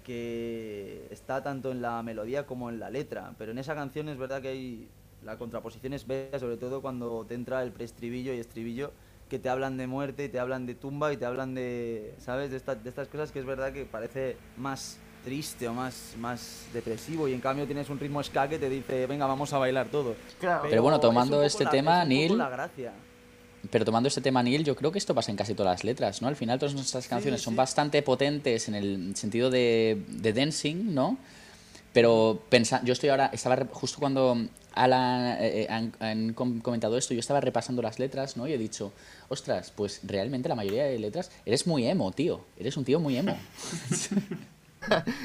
que 0.04 1.06
está 1.11 1.42
tanto 1.42 1.70
en 1.70 1.82
la 1.82 2.02
melodía 2.02 2.46
como 2.46 2.70
en 2.70 2.80
la 2.80 2.88
letra. 2.88 3.34
Pero 3.37 3.52
en 3.52 3.58
esa 3.58 3.75
canción 3.75 4.08
es 4.08 4.16
verdad 4.16 4.40
que 4.40 4.49
hay. 4.49 4.88
La 5.22 5.37
contraposición 5.37 5.92
es 5.92 6.06
bella, 6.06 6.38
sobre 6.38 6.56
todo 6.56 6.80
cuando 6.80 7.26
te 7.28 7.34
entra 7.34 7.62
el 7.62 7.72
preestribillo 7.72 8.32
y 8.34 8.38
estribillo, 8.38 8.90
que 9.28 9.38
te 9.38 9.49
hablan 9.50 9.76
de 9.76 9.87
muerte, 9.87 10.25
y 10.25 10.28
te 10.30 10.40
hablan 10.40 10.64
de 10.66 10.75
tumba 10.75 11.12
y 11.12 11.18
te 11.18 11.26
hablan 11.26 11.54
de. 11.54 12.14
¿Sabes? 12.18 12.50
De, 12.50 12.56
esta- 12.56 12.75
de 12.75 12.88
estas 12.88 13.08
cosas 13.08 13.30
que 13.32 13.38
es 13.38 13.44
verdad 13.44 13.72
que 13.75 13.84
parece 13.84 14.37
más 14.56 14.99
triste 15.24 15.68
o 15.68 15.72
más, 15.74 16.14
más 16.18 16.66
depresivo 16.72 17.28
y 17.28 17.32
en 17.34 17.40
cambio 17.40 17.64
tienes 17.66 17.88
un 17.90 17.98
ritmo 17.98 18.22
ska 18.22 18.48
que 18.48 18.58
te 18.58 18.68
dice 18.68 19.06
venga 19.06 19.26
vamos 19.26 19.52
a 19.52 19.58
bailar 19.58 19.88
todos 19.88 20.16
Claro. 20.40 20.66
Pero 20.68 20.82
bueno, 20.82 20.96
es 20.96 21.02
tomando 21.02 21.36
poco 21.36 21.46
este 21.46 21.64
la- 21.64 21.70
tema, 21.70 22.02
es 22.02 22.08
Neil- 22.08 22.36
la 22.36 22.48
gracia 22.48 22.92
Pero 23.70 23.84
tomando 23.84 24.08
este 24.08 24.20
tema, 24.20 24.42
Neil, 24.42 24.64
yo 24.64 24.74
creo 24.74 24.90
que 24.90 24.98
esto 24.98 25.14
pasa 25.14 25.30
en 25.30 25.36
casi 25.36 25.54
todas 25.54 25.72
las 25.74 25.84
letras, 25.84 26.20
¿no? 26.22 26.26
Al 26.28 26.34
final 26.36 26.58
todas 26.58 26.74
nuestras 26.74 27.06
canciones 27.06 27.40
son 27.42 27.54
sí. 27.54 27.58
bastante 27.58 28.02
potentes 28.02 28.66
en 28.68 28.74
el 28.74 29.14
sentido 29.14 29.50
de, 29.50 30.02
de 30.08 30.32
dancing, 30.32 30.92
¿no? 30.92 31.16
Pero 31.92 32.42
pensa, 32.48 32.80
yo 32.84 32.92
estoy 32.94 33.10
ahora, 33.10 33.26
estaba 33.32 33.66
justo 33.70 33.98
cuando 34.00 34.36
Alan 34.74 35.36
eh, 35.38 35.62
eh, 35.62 35.66
han, 35.70 35.92
han 36.00 36.32
com- 36.32 36.60
comentado 36.60 36.96
esto, 36.96 37.12
yo 37.14 37.20
estaba 37.20 37.40
repasando 37.40 37.82
las 37.82 37.98
letras, 37.98 38.36
¿no? 38.38 38.48
Y 38.48 38.52
he 38.54 38.58
dicho, 38.58 38.92
ostras, 39.28 39.70
pues 39.76 40.00
realmente 40.02 40.48
la 40.48 40.54
mayoría 40.56 40.84
de 40.84 40.98
letras, 40.98 41.30
eres 41.44 41.66
muy 41.66 41.86
emo, 41.86 42.10
tío, 42.10 42.40
eres 42.58 42.76
un 42.78 42.84
tío 42.84 42.98
muy 42.98 43.16
emo. 43.18 43.36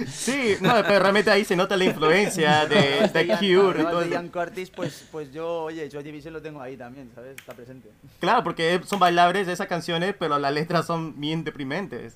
Sí, 0.08 0.56
no, 0.62 0.74
pero 0.88 1.00
realmente 1.00 1.30
ahí 1.32 1.44
se 1.44 1.56
nota 1.56 1.76
la 1.78 1.86
influencia 1.86 2.66
de, 2.68 3.10
de 3.12 3.26
Ian- 3.28 3.40
Cure. 3.40 3.84
todo 3.84 4.00
de. 4.02 4.10
Ian 4.10 4.30
Curtis 4.30 4.70
pues, 4.70 5.06
pues 5.12 5.32
yo 5.34 5.64
oye 5.64 5.90
Joy 5.90 6.04
Division 6.04 6.34
lo 6.34 6.42
tengo 6.42 6.62
ahí 6.62 6.78
también 6.78 7.10
¿sabes? 7.16 7.36
está 7.38 7.54
presente 7.54 7.90
Claro, 8.20 8.44
porque 8.44 8.80
son 8.86 9.00
bailables 9.00 9.48
esas 9.48 9.68
canciones, 9.68 10.16
pero 10.18 10.38
las 10.40 10.54
letras 10.54 10.86
son 10.86 11.20
bien 11.20 11.44
deprimentes. 11.44 12.16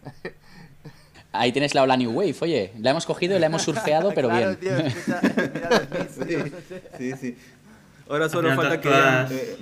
Ahí 1.34 1.52
tienes 1.54 1.74
la 1.74 1.84
ola 1.84 1.96
New 1.96 2.12
Wave, 2.12 2.36
oye, 2.42 2.74
la 2.80 2.90
hemos 2.92 3.06
cogido 3.06 3.38
y 3.38 3.40
la 3.40 3.46
hemos 3.46 3.62
surfeado, 3.62 4.12
pero 4.14 4.28
claro, 4.30 4.56
bien. 4.60 4.60
tío, 4.60 4.86
escucha, 4.86 5.22
mira 5.54 5.70
los 5.70 5.90
no 5.90 6.26
sé. 6.28 6.82
sí, 6.98 7.14
sí. 7.20 7.38
Ahora 8.10 8.28
solo 8.28 8.54
falta 8.56 8.82
que 8.82 8.90
todas- 8.90 9.32
eh, 9.32 9.58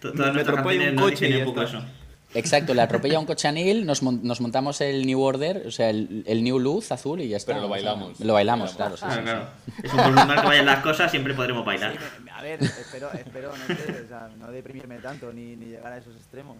Todas 0.00 0.32
nuestras 0.32 0.56
canciones 0.62 0.90
un 0.92 0.96
coche 0.96 1.38
un 1.38 1.44
poco 1.44 1.62
eso. 1.62 1.82
Exacto, 2.34 2.74
le 2.74 2.82
atropella 2.82 3.18
un 3.18 3.24
coche 3.24 3.48
a 3.48 3.52
Neil, 3.52 3.86
nos, 3.86 4.02
mon- 4.02 4.20
nos 4.22 4.40
montamos 4.42 4.80
el 4.82 5.06
New 5.06 5.20
Order, 5.20 5.64
o 5.66 5.70
sea, 5.70 5.88
el, 5.88 6.24
el 6.26 6.44
New 6.44 6.58
Luz 6.58 6.92
azul 6.92 7.20
y 7.22 7.28
ya 7.28 7.38
está. 7.38 7.54
Pero 7.54 7.66
lo 7.66 7.72
o 7.72 7.78
sea, 7.78 7.84
bailamos. 7.92 8.20
lo 8.20 8.32
bailamos, 8.34 8.74
claro. 8.74 8.96
sí, 8.96 9.04
Claro, 9.06 9.16
sí, 9.16 9.22
claro. 9.24 9.48
Es 9.82 9.92
un 9.92 9.96
por 9.98 10.12
muy 10.12 10.24
mal 10.26 10.40
que 10.42 10.46
vayan 10.46 10.66
las 10.66 10.80
cosas, 10.82 11.10
siempre 11.10 11.32
podremos 11.34 11.64
bailar. 11.64 11.92
Sí, 11.92 12.28
a 12.30 12.42
ver, 12.42 12.62
espero, 12.62 13.10
espero 13.14 13.50
no, 13.56 13.74
sé, 13.74 14.02
o 14.04 14.08
sea, 14.08 14.28
no 14.38 14.52
deprimirme 14.52 14.98
tanto 14.98 15.32
ni, 15.32 15.56
ni 15.56 15.66
llegar 15.66 15.90
a 15.92 15.96
esos 15.98 16.14
extremos. 16.16 16.56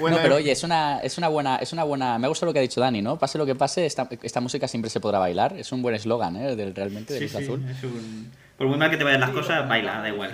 Bueno, 0.00 0.16
no, 0.16 0.22
pero 0.22 0.36
oye, 0.36 0.50
es 0.52 0.62
una, 0.64 1.00
es 1.00 1.18
una 1.18 1.28
buena, 1.28 1.56
es 1.56 1.72
una 1.74 1.84
buena. 1.84 2.18
Me 2.18 2.26
ha 2.26 2.28
gustado 2.28 2.46
lo 2.48 2.52
que 2.54 2.60
ha 2.60 2.62
dicho 2.62 2.80
Dani, 2.80 3.02
¿no? 3.02 3.18
Pase 3.18 3.36
lo 3.36 3.44
que 3.44 3.54
pase, 3.54 3.84
esta, 3.84 4.08
esta 4.22 4.40
música 4.40 4.66
siempre 4.66 4.88
se 4.90 4.98
podrá 4.98 5.18
bailar. 5.18 5.56
Es 5.58 5.72
un 5.72 5.82
buen 5.82 5.94
eslogan, 5.94 6.36
¿eh? 6.36 6.56
Del, 6.56 6.74
realmente 6.74 7.12
de 7.12 7.18
Sí, 7.18 7.24
Luz 7.26 7.32
sí, 7.32 7.44
Azul. 7.44 7.64
es 7.68 7.84
un- 7.84 8.32
Por 8.56 8.66
muy 8.66 8.78
mal 8.78 8.90
que 8.90 8.96
te 8.96 9.04
vayan 9.04 9.20
las 9.20 9.30
cosas, 9.30 9.68
baila, 9.68 10.00
da 10.00 10.08
igual. 10.08 10.32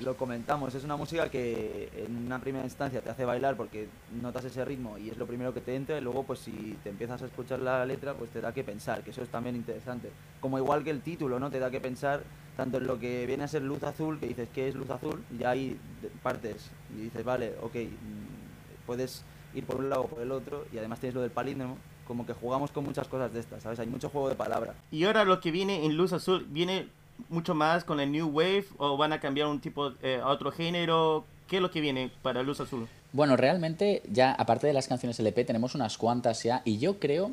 Lo 0.00 0.16
comentamos, 0.16 0.74
es 0.74 0.84
una 0.84 0.96
música 0.96 1.30
que 1.30 1.90
en 1.96 2.26
una 2.26 2.38
primera 2.38 2.64
instancia 2.64 3.00
te 3.00 3.10
hace 3.10 3.24
bailar 3.24 3.56
porque 3.56 3.88
notas 4.20 4.44
ese 4.44 4.64
ritmo 4.64 4.98
y 4.98 5.10
es 5.10 5.16
lo 5.16 5.26
primero 5.26 5.54
que 5.54 5.60
te 5.60 5.74
entra 5.74 5.96
y 5.98 6.00
luego 6.00 6.24
pues 6.24 6.40
si 6.40 6.76
te 6.82 6.90
empiezas 6.90 7.22
a 7.22 7.26
escuchar 7.26 7.60
la 7.60 7.84
letra 7.86 8.14
pues 8.14 8.30
te 8.30 8.40
da 8.40 8.52
que 8.52 8.64
pensar, 8.64 9.02
que 9.02 9.10
eso 9.10 9.22
es 9.22 9.28
también 9.28 9.56
interesante. 9.56 10.10
Como 10.40 10.58
igual 10.58 10.84
que 10.84 10.90
el 10.90 11.00
título, 11.00 11.38
¿no? 11.38 11.50
Te 11.50 11.58
da 11.58 11.70
que 11.70 11.80
pensar 11.80 12.22
tanto 12.56 12.78
en 12.78 12.86
lo 12.86 12.98
que 12.98 13.26
viene 13.26 13.44
a 13.44 13.48
ser 13.48 13.62
luz 13.62 13.82
azul, 13.82 14.18
que 14.18 14.28
dices 14.28 14.48
que 14.54 14.68
es 14.68 14.74
luz 14.74 14.90
azul, 14.90 15.24
y 15.38 15.44
ahí 15.44 15.78
partes 16.22 16.70
y 16.96 17.02
dices, 17.02 17.24
vale, 17.24 17.54
ok, 17.62 17.74
mm, 17.74 18.86
puedes 18.86 19.24
ir 19.54 19.64
por 19.64 19.76
un 19.76 19.90
lado 19.90 20.02
o 20.02 20.08
por 20.08 20.20
el 20.20 20.32
otro 20.32 20.66
y 20.72 20.78
además 20.78 21.00
tienes 21.00 21.14
lo 21.14 21.22
del 21.22 21.30
palíndromo, 21.30 21.78
como 22.06 22.26
que 22.26 22.32
jugamos 22.32 22.70
con 22.70 22.84
muchas 22.84 23.08
cosas 23.08 23.32
de 23.32 23.40
estas, 23.40 23.62
¿sabes? 23.62 23.78
Hay 23.78 23.86
mucho 23.86 24.08
juego 24.08 24.28
de 24.28 24.34
palabra. 24.34 24.74
Y 24.90 25.04
ahora 25.04 25.24
lo 25.24 25.40
que 25.40 25.50
viene 25.50 25.84
en 25.84 25.96
Luz 25.96 26.12
Azul, 26.12 26.46
¿viene 26.48 26.88
mucho 27.28 27.54
más 27.54 27.84
con 27.84 28.00
el 28.00 28.10
New 28.12 28.28
Wave 28.28 28.66
o 28.78 28.96
van 28.96 29.12
a 29.12 29.20
cambiar 29.20 29.46
un 29.48 29.60
tipo 29.60 29.92
eh, 30.02 30.20
a 30.22 30.28
otro 30.28 30.50
género? 30.50 31.24
¿Qué 31.48 31.56
es 31.56 31.62
lo 31.62 31.70
que 31.70 31.80
viene 31.80 32.10
para 32.22 32.42
Luz 32.42 32.60
Azul? 32.60 32.86
Bueno, 33.12 33.36
realmente 33.36 34.02
ya, 34.10 34.32
aparte 34.32 34.66
de 34.66 34.72
las 34.72 34.88
canciones 34.88 35.18
LP, 35.20 35.44
tenemos 35.44 35.74
unas 35.74 35.96
cuantas 35.98 36.42
ya 36.42 36.62
y 36.64 36.78
yo 36.78 36.98
creo 36.98 37.32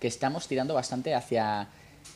que 0.00 0.08
estamos 0.08 0.48
tirando 0.48 0.74
bastante 0.74 1.14
hacia 1.14 1.68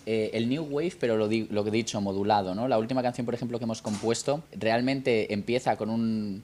eh, 0.07 0.31
el 0.33 0.49
New 0.49 0.65
Wave, 0.71 0.95
pero 0.99 1.17
lo, 1.17 1.29
di- 1.29 1.47
lo 1.51 1.63
que 1.63 1.69
he 1.69 1.73
dicho, 1.73 2.01
modulado, 2.01 2.55
¿no? 2.55 2.67
La 2.67 2.79
última 2.79 3.03
canción, 3.03 3.25
por 3.27 3.35
ejemplo, 3.35 3.59
que 3.59 3.65
hemos 3.65 3.83
compuesto, 3.83 4.43
realmente 4.59 5.33
empieza 5.35 5.77
con 5.77 5.91
un, 5.91 6.43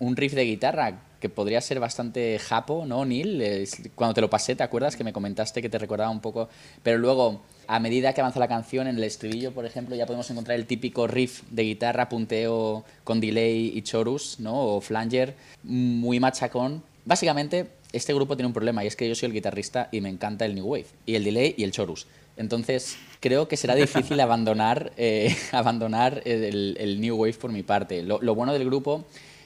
un 0.00 0.16
riff 0.16 0.32
de 0.34 0.44
guitarra 0.44 1.00
que 1.20 1.28
podría 1.28 1.60
ser 1.60 1.78
bastante 1.80 2.38
japo, 2.38 2.86
¿no, 2.86 3.04
Neil? 3.04 3.68
Cuando 3.94 4.14
te 4.14 4.22
lo 4.22 4.30
pasé, 4.30 4.56
¿te 4.56 4.62
acuerdas 4.62 4.96
que 4.96 5.04
me 5.04 5.12
comentaste 5.12 5.60
que 5.60 5.68
te 5.68 5.78
recordaba 5.78 6.10
un 6.10 6.20
poco? 6.20 6.48
Pero 6.82 6.96
luego, 6.96 7.42
a 7.70 7.78
medida 7.78 8.12
que 8.12 8.20
avanza 8.20 8.40
la 8.40 8.48
canción, 8.48 8.88
en 8.88 8.96
el 8.96 9.04
estribillo, 9.04 9.52
por 9.52 9.64
ejemplo, 9.64 9.94
ya 9.94 10.04
podemos 10.04 10.28
encontrar 10.28 10.58
el 10.58 10.66
típico 10.66 11.06
riff 11.06 11.42
de 11.50 11.62
guitarra, 11.62 12.08
punteo 12.08 12.84
con 13.04 13.20
delay 13.20 13.70
y 13.72 13.82
chorus, 13.82 14.40
¿no? 14.40 14.74
O 14.74 14.80
flanger, 14.80 15.36
muy 15.62 16.18
machacón. 16.18 16.82
Básicamente, 17.04 17.68
este 17.92 18.12
grupo 18.12 18.34
tiene 18.34 18.48
un 18.48 18.52
problema 18.52 18.82
y 18.82 18.88
es 18.88 18.96
que 18.96 19.08
yo 19.08 19.14
soy 19.14 19.28
el 19.28 19.32
guitarrista 19.34 19.88
y 19.92 20.00
me 20.00 20.08
encanta 20.08 20.46
el 20.46 20.56
new 20.56 20.66
wave, 20.66 20.86
y 21.06 21.14
el 21.14 21.22
delay 21.22 21.54
y 21.56 21.62
el 21.62 21.70
chorus. 21.70 22.08
Entonces, 22.36 22.96
creo 23.20 23.46
que 23.46 23.56
será 23.56 23.76
difícil 23.76 24.18
abandonar, 24.20 24.92
eh, 24.96 25.32
abandonar 25.52 26.22
el, 26.24 26.76
el 26.76 27.00
new 27.00 27.14
wave 27.14 27.34
por 27.34 27.52
mi 27.52 27.62
parte. 27.62 28.02
Lo, 28.02 28.20
lo 28.20 28.34
bueno 28.34 28.52
del 28.52 28.64
grupo 28.64 29.04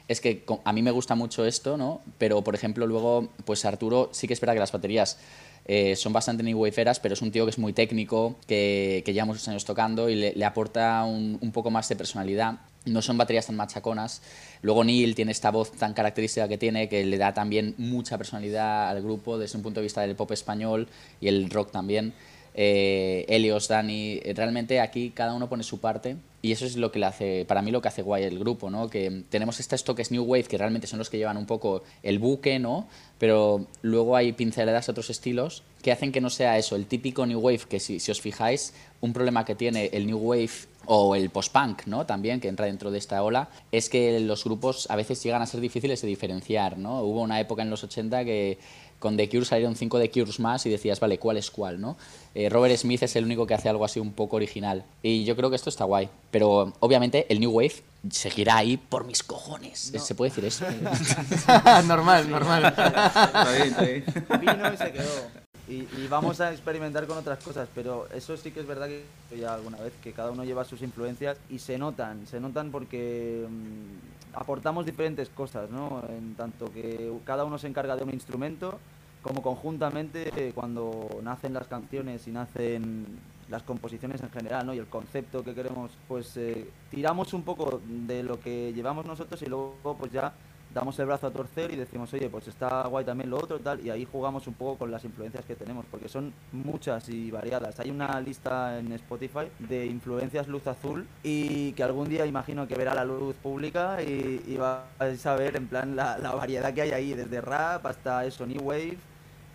es 0.09 0.23
que 0.23 0.47
a 0.65 0.73
mí 0.73 0.81
me 0.81 0.93
gusta 0.93 1.15
mucho 1.15 1.45
esto, 1.45 1.77
¿no? 1.77 2.01
Pero, 2.17 2.43
por 2.43 2.55
ejemplo, 2.55 2.87
luego, 2.87 3.29
pues 3.45 3.67
Arturo 3.67 4.09
sí 4.13 4.27
que 4.27 4.33
espera 4.33 4.55
que 4.55 4.61
las 4.61 4.73
baterías 4.73 5.19
eh, 5.67 5.97
son 5.97 6.13
bastante 6.13 6.43
new 6.43 6.59
waveeras, 6.59 7.01
pero 7.01 7.15
es 7.15 7.23
un 7.23 7.31
tío 7.31 7.45
que 7.45 7.51
es 7.51 7.59
muy 7.59 7.73
técnico, 7.73 8.37
que, 8.47 9.03
que 9.05 9.13
lleva 9.13 9.25
muchos 9.25 9.47
años 9.49 9.65
tocando 9.65 10.09
y 10.09 10.15
le, 10.15 10.45
aporta 10.45 11.05
un, 11.05 11.39
un 11.41 11.53
poco 11.53 11.71
más 11.71 11.89
de 11.89 11.97
personalidad. 11.97 12.59
No 12.85 13.01
son 13.01 13.17
baterías 13.17 13.47
tan 13.47 13.57
machaconas. 13.57 14.21
Luego 14.61 14.85
Neil 14.85 15.15
tiene 15.15 15.33
esta 15.33 15.51
voz 15.51 15.73
tan 15.73 15.95
característica 15.95 16.49
que 16.49 16.59
tiene, 16.59 16.89
que 16.89 17.05
le 17.05 17.17
da 17.17 17.33
también 17.33 17.75
mucha 17.79 18.19
personalidad 18.19 18.91
al 18.91 19.03
grupo 19.03 19.39
desde 19.39 19.57
un 19.57 19.63
punto 19.63 19.81
de 19.81 19.85
vista 19.85 20.03
del 20.03 20.17
pop 20.17 20.31
español 20.33 20.89
y 21.21 21.29
el 21.29 21.49
rock 21.49 21.71
también. 21.71 22.13
Eh, 22.55 23.25
Helios, 23.29 23.69
Dani, 23.69 24.21
eh, 24.23 24.35
realmente 24.37 24.81
aquí 24.81 25.11
cada 25.11 25.33
uno 25.33 25.49
pone 25.49 25.63
su 25.63 25.81
parte 25.81 26.17
y 26.45 26.53
eso 26.53 26.67
es 26.67 26.77
lo 26.77 26.93
que 26.93 26.99
le 26.99 27.07
hace, 27.07 27.47
para 27.47 27.63
mí 27.63 27.71
lo 27.71 27.81
que 27.81 27.89
hace 27.89 28.03
guay 28.03 28.25
el 28.25 28.39
grupo, 28.39 28.69
¿no? 28.69 28.91
Que 28.91 29.23
tenemos 29.31 29.61
estos 29.61 29.83
toques 29.83 30.11
New 30.11 30.25
Wave 30.25 30.45
que 30.45 30.59
realmente 30.59 30.87
son 30.87 30.99
los 30.99 31.09
que 31.09 31.17
llevan 31.17 31.39
un 31.39 31.47
poco 31.47 31.83
el 32.03 32.19
buque, 32.19 32.59
¿no? 32.59 32.87
Pero 33.17 33.67
luego 33.81 34.15
hay 34.15 34.35
pinceladas 34.35 34.85
de 34.85 34.91
otros 34.91 35.09
estilos 35.09 35.63
que 35.81 35.91
hacen 35.91 36.13
que 36.13 36.21
no 36.21 36.29
sea 36.29 36.59
eso, 36.59 36.77
el 36.77 36.85
típico 36.85 37.25
New 37.25 37.41
Wave, 37.41 37.61
que 37.67 37.81
si, 37.81 37.99
si 37.99 38.11
os 38.11 38.21
fijáis, 38.21 38.75
un 39.01 39.15
problema 39.15 39.47
que 39.47 39.55
tiene 39.55 39.87
el 39.95 40.07
New 40.07 40.19
Wave 40.19 40.51
o 40.85 41.15
el 41.15 41.31
post-punk, 41.31 41.87
¿no? 41.87 42.05
También, 42.05 42.41
que 42.41 42.49
entra 42.49 42.67
dentro 42.67 42.91
de 42.91 42.99
esta 42.99 43.23
ola, 43.23 43.49
es 43.73 43.89
que 43.89 44.21
los 44.21 44.45
grupos 44.45 44.87
a 44.91 44.97
veces 44.97 45.23
llegan 45.23 45.41
a 45.41 45.47
ser 45.47 45.61
difíciles 45.61 46.03
de 46.03 46.09
diferenciar, 46.09 46.77
¿no? 46.77 47.01
Hubo 47.01 47.23
una 47.23 47.41
época 47.41 47.63
en 47.63 47.71
los 47.71 47.85
80 47.85 48.25
que 48.25 48.59
con 48.99 49.17
The 49.17 49.29
Cure 49.29 49.45
salieron 49.45 49.77
cinco 49.77 49.99
The 49.99 50.11
Cures 50.11 50.41
más 50.41 50.65
y 50.67 50.71
decías, 50.71 51.01
vale, 51.01 51.19
¿cuál 51.19 51.37
es 51.37 51.51
cuál, 51.51 51.81
no? 51.81 51.97
Eh, 52.35 52.49
Robert 52.49 52.77
Smith 52.77 53.03
es 53.03 53.15
el 53.17 53.25
único 53.25 53.47
que 53.47 53.55
hace 53.55 53.69
algo 53.69 53.85
así 53.85 54.01
un 54.01 54.13
poco 54.13 54.37
original. 54.37 54.85
Y 55.03 55.25
yo 55.25 55.37
creo 55.37 55.51
que 55.51 55.57
esto 55.57 55.71
está 55.71 55.85
guay. 55.85 56.09
Pero 56.31 56.73
obviamente 56.81 57.27
el 57.29 57.41
New 57.41 57.51
Wave 57.51 57.83
seguirá 58.11 58.57
ahí 58.57 58.77
por 58.77 59.05
mis 59.05 59.23
cojones. 59.23 59.93
¿Se 59.97 60.15
puede 60.15 60.31
decir 60.31 60.45
eso? 60.45 60.65
normal, 61.87 62.31
normal. 62.31 62.65
Está 62.75 63.53
bien, 63.53 63.69
está 63.69 63.83
bien. 63.83 64.05
vino 64.41 64.73
y 64.73 64.77
se 64.77 64.93
quedó. 64.93 65.45
Y, 65.67 65.75
y 65.75 66.07
vamos 66.11 66.41
a 66.41 66.53
experimentar 66.53 67.07
con 67.07 67.17
otras 67.17 67.43
cosas, 67.43 67.69
pero 67.75 68.07
eso 68.15 68.37
sí 68.37 68.51
que 68.51 68.61
es 68.61 68.67
verdad 68.67 68.87
que 68.87 69.39
ya 69.39 69.55
alguna 69.55 69.79
vez 69.79 69.95
que 70.03 70.13
cada 70.13 70.31
uno 70.31 70.45
lleva 70.45 70.65
sus 70.65 70.83
influencias 70.83 71.39
y 71.49 71.59
se 71.59 71.79
notan, 71.79 72.27
se 72.27 72.39
notan 72.39 72.71
porque 72.71 73.47
mm, 73.49 74.14
aportamos 74.35 74.87
diferentes 74.87 75.29
cosas, 75.29 75.71
¿no? 75.71 76.03
En 76.09 76.35
tanto 76.35 76.73
que 76.73 77.13
cada 77.25 77.45
uno 77.45 77.59
se 77.59 77.69
encarga 77.69 77.97
de 77.97 78.05
un 78.05 78.11
instrumento, 78.11 78.79
como 79.23 79.43
conjuntamente 79.43 80.31
eh, 80.37 80.53
cuando 80.55 81.09
nacen 81.23 81.55
las 81.55 81.67
canciones 81.67 82.27
y 82.29 82.31
nacen 82.31 83.07
las 83.49 83.63
composiciones 83.63 84.23
en 84.23 84.31
general, 84.31 84.67
¿no? 84.67 84.75
Y 84.75 84.79
el 84.79 84.87
concepto 84.87 85.45
que 85.45 85.55
queremos, 85.55 85.93
pues 86.09 86.37
eh, 86.37 86.69
tiramos 86.91 87.33
un 87.33 87.43
poco 87.43 87.81
de 87.87 88.23
lo 88.23 88.41
que 88.41 88.73
llevamos 88.73 89.07
nosotros 89.07 89.41
y 89.43 89.47
luego 89.47 89.97
pues 89.99 90.13
ya 90.13 90.33
damos 90.75 90.99
el 90.99 91.07
brazo 91.07 91.29
a 91.29 91.31
torcer 91.31 91.73
y 91.73 91.77
decimos, 91.77 92.13
oye, 92.13 92.29
pues 92.29 92.49
está 92.49 92.87
guay 92.89 93.05
también 93.05 93.31
lo 93.31 93.39
otro, 93.39 93.61
tal, 93.61 93.85
y 93.87 93.91
ahí 93.91 94.07
jugamos 94.11 94.47
un 94.49 94.55
poco 94.55 94.79
con 94.79 94.91
las 94.91 95.05
influencias 95.05 95.45
que 95.45 95.55
tenemos, 95.55 95.87
porque 95.89 96.09
son 96.09 96.35
muchas 96.53 97.09
y 97.09 97.31
variadas. 97.31 97.79
Hay 97.79 97.91
una 97.91 98.21
lista 98.21 98.79
en 98.79 98.93
Spotify 98.93 99.49
de 99.61 99.87
influencias 99.87 100.49
luz 100.49 100.67
azul 100.67 101.07
y 101.23 101.73
que 101.73 101.85
algún 101.85 102.09
día 102.09 102.27
imagino 102.27 102.67
que 102.67 102.75
verá 102.75 102.95
la 102.95 103.05
luz 103.05 103.37
pública 103.37 104.03
y, 104.03 104.43
y 104.47 104.57
vais 104.57 105.25
a 105.25 105.37
ver 105.37 105.57
en 105.57 105.69
plan 105.69 105.95
la, 105.95 106.19
variedad 106.35 106.75
que 106.75 106.83
hay 106.83 106.91
ahí, 106.91 107.15
desde 107.15 107.41
rap 107.41 107.87
hasta 107.87 108.25
eso, 108.25 108.45
New 108.45 108.63
Wave, 108.63 108.99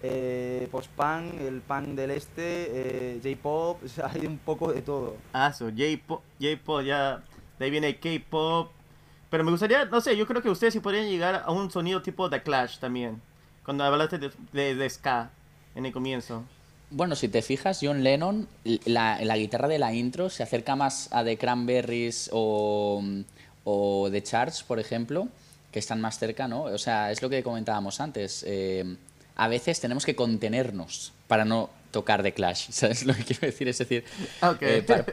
eh, 0.01 0.69
post-punk, 0.71 1.41
el 1.41 1.59
punk 1.59 1.87
del 1.89 2.11
este, 2.11 3.17
eh, 3.17 3.19
J-pop, 3.21 3.81
hay 4.03 4.25
un 4.25 4.37
poco 4.37 4.71
de 4.71 4.81
todo. 4.81 5.17
Ah, 5.33 5.51
so, 5.51 5.65
J-pop, 5.65 6.21
J-pop, 6.39 6.81
ya. 6.83 7.21
De 7.57 7.65
ahí 7.65 7.71
viene 7.71 7.99
K-pop. 7.99 8.78
Pero 9.29 9.43
me 9.43 9.51
gustaría, 9.51 9.85
no 9.85 10.01
sé, 10.01 10.17
yo 10.17 10.25
creo 10.25 10.41
que 10.41 10.49
ustedes 10.49 10.73
sí 10.73 10.79
podrían 10.79 11.07
llegar 11.07 11.43
a 11.45 11.51
un 11.51 11.69
sonido 11.69 12.01
tipo 12.01 12.29
The 12.29 12.41
Clash 12.41 12.79
también. 12.79 13.21
Cuando 13.63 13.83
hablaste 13.83 14.17
de, 14.17 14.75
de, 14.75 14.89
ska 14.89 15.29
en 15.75 15.85
el 15.85 15.93
comienzo. 15.93 16.43
Bueno, 16.89 17.15
si 17.15 17.27
te 17.27 17.43
fijas, 17.43 17.79
John 17.81 18.03
Lennon, 18.03 18.47
la, 18.85 19.37
guitarra 19.37 19.67
de 19.67 19.77
la 19.77 19.93
intro 19.93 20.29
se 20.29 20.41
acerca 20.41 20.75
más 20.75 21.09
a 21.13 21.23
The 21.23 21.37
Cranberries 21.37 22.31
o, 22.33 23.03
o 23.63 24.07
The 24.09 24.23
Charge, 24.23 24.63
por 24.67 24.79
ejemplo, 24.79 25.27
que 25.71 25.77
están 25.77 26.01
más 26.01 26.17
cerca, 26.17 26.47
¿no? 26.47 26.63
O 26.63 26.77
sea, 26.79 27.11
es 27.11 27.21
lo 27.21 27.29
que 27.29 27.43
comentábamos 27.43 27.99
antes. 27.99 28.43
eh, 28.47 28.97
a 29.39 29.47
veces 29.47 29.79
tenemos 29.79 30.05
que 30.05 30.17
contenernos 30.17 31.13
para 31.29 31.45
no 31.45 31.69
tocar 31.91 32.23
The 32.23 32.33
Clash, 32.33 32.67
¿sabes 32.71 33.05
lo 33.05 33.13
que 33.13 33.23
quiero 33.23 33.41
decir? 33.47 33.67
Es 33.67 33.77
decir, 33.77 34.03
eh, 34.61 34.83
para, 34.85 35.05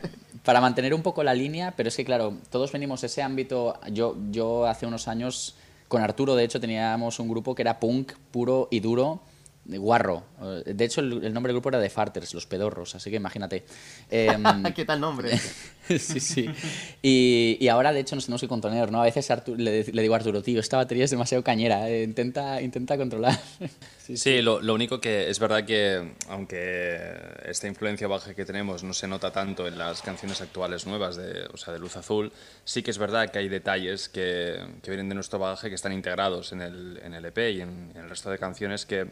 para 0.44 0.60
mantener 0.60 0.94
un 0.94 1.02
poco 1.02 1.22
la 1.22 1.34
línea, 1.34 1.74
pero 1.76 1.88
es 1.88 1.96
que, 1.96 2.04
claro, 2.04 2.34
todos 2.50 2.72
venimos 2.72 3.00
de 3.00 3.08
ese 3.08 3.22
ámbito. 3.22 3.78
Yo, 3.90 4.16
yo 4.30 4.66
hace 4.66 4.86
unos 4.86 5.08
años, 5.08 5.56
con 5.88 6.02
Arturo, 6.02 6.34
de 6.34 6.44
hecho, 6.44 6.60
teníamos 6.60 7.18
un 7.18 7.28
grupo 7.28 7.54
que 7.54 7.62
era 7.62 7.80
punk 7.80 8.12
puro 8.30 8.68
y 8.70 8.80
duro, 8.80 9.20
de 9.64 9.78
guarro. 9.78 10.22
Eh, 10.64 10.74
De 10.74 10.84
hecho, 10.84 11.00
el, 11.00 11.24
el 11.24 11.34
nombre 11.34 11.52
del 11.52 11.56
grupo 11.56 11.70
era 11.70 11.80
The 11.80 11.90
Farters, 11.90 12.34
los 12.34 12.46
pedorros, 12.46 12.94
así 12.94 13.10
que 13.10 13.16
imagínate. 13.16 13.64
Em, 14.10 14.44
¿Qué 14.74 14.84
tal 14.84 15.00
nombre? 15.00 15.30
sí, 15.98 16.20
sí. 16.20 16.46
Y, 17.02 17.56
y 17.60 17.68
ahora, 17.68 17.92
de 17.92 18.00
hecho, 18.00 18.14
nos 18.14 18.26
tenemos 18.26 18.40
que 18.40 18.48
contener, 18.48 18.90
¿no? 18.90 19.00
A 19.00 19.04
veces 19.04 19.30
Artu- 19.30 19.56
le, 19.56 19.84
le 19.84 20.02
digo 20.02 20.14
a 20.14 20.18
Arturo, 20.18 20.42
tío, 20.42 20.60
esta 20.60 20.76
batería 20.78 21.04
es 21.04 21.10
demasiado 21.10 21.44
cañera, 21.44 21.88
eh, 21.88 22.02
intenta, 22.02 22.60
intenta 22.62 22.96
controlar. 22.96 23.38
Sí, 24.06 24.40
lo, 24.40 24.62
lo 24.62 24.72
único 24.72 25.00
que 25.00 25.28
es 25.28 25.40
verdad 25.40 25.64
que, 25.64 26.12
aunque 26.28 26.96
esta 27.44 27.66
influencia 27.66 28.06
baja 28.06 28.34
que 28.34 28.44
tenemos 28.44 28.84
no 28.84 28.92
se 28.92 29.08
nota 29.08 29.32
tanto 29.32 29.66
en 29.66 29.76
las 29.76 30.00
canciones 30.00 30.40
actuales 30.40 30.86
nuevas, 30.86 31.16
de, 31.16 31.42
o 31.52 31.56
sea, 31.56 31.72
de 31.74 31.80
Luz 31.80 31.96
Azul, 31.96 32.30
sí 32.64 32.84
que 32.84 32.92
es 32.92 32.98
verdad 32.98 33.30
que 33.32 33.40
hay 33.40 33.48
detalles 33.48 34.08
que, 34.08 34.60
que 34.80 34.90
vienen 34.92 35.08
de 35.08 35.16
nuestro 35.16 35.40
bagaje 35.40 35.70
que 35.70 35.74
están 35.74 35.92
integrados 35.92 36.52
en 36.52 36.60
el, 36.60 37.00
en 37.02 37.14
el 37.14 37.24
EP 37.24 37.38
y 37.50 37.60
en, 37.62 37.90
en 37.96 38.02
el 38.02 38.08
resto 38.08 38.30
de 38.30 38.38
canciones 38.38 38.86
que, 38.86 39.08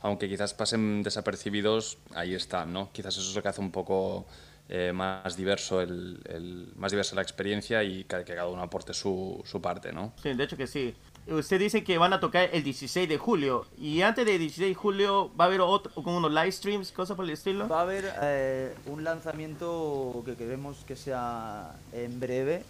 aunque 0.00 0.28
quizás 0.28 0.54
pasen 0.54 1.04
desapercibidos, 1.04 1.98
ahí 2.12 2.34
están, 2.34 2.72
¿no? 2.72 2.90
Quizás 2.92 3.16
eso 3.16 3.28
es 3.30 3.36
lo 3.36 3.42
que 3.44 3.48
hace 3.48 3.60
un 3.60 3.70
poco 3.70 4.26
eh, 4.68 4.92
más 4.94 5.36
diverso 5.36 5.80
el, 5.80 6.20
el- 6.28 6.72
más 6.76 6.90
diversa 6.92 7.14
la 7.16 7.22
experiencia 7.22 7.82
y 7.82 8.04
que, 8.04 8.24
que 8.24 8.34
cada 8.34 8.48
uno 8.48 8.62
aporte 8.62 8.94
su, 8.94 9.42
su 9.44 9.60
parte, 9.60 9.92
¿no? 9.92 10.12
Sí, 10.22 10.32
de 10.32 10.44
hecho 10.44 10.56
que 10.56 10.66
sí. 10.66 10.94
usted 11.28 11.58
dice 11.58 11.84
que 11.84 11.98
van 11.98 12.12
a 12.12 12.20
tocar 12.20 12.48
el 12.52 12.62
16 12.62 13.08
de 13.08 13.18
julio. 13.18 13.66
Y 13.78 14.02
antes 14.02 14.24
del 14.24 14.38
16 14.38 14.68
de 14.70 14.74
julio 14.74 15.30
va 15.38 15.44
a 15.44 15.48
haber 15.48 15.60
otro, 15.60 15.92
como 15.94 16.16
unos 16.16 16.32
live 16.32 16.52
streams, 16.52 16.90
cosas 16.92 17.16
por 17.16 17.24
el 17.26 17.32
estilo. 17.32 17.68
Va 17.68 17.80
a 17.80 17.82
haber 17.82 18.12
eh, 18.22 18.74
un 18.86 19.04
lanzamiento 19.04 20.22
que 20.24 20.34
queremos 20.36 20.78
que 20.86 20.96
sea 20.96 21.74
en 21.92 22.18
breve 22.20 22.62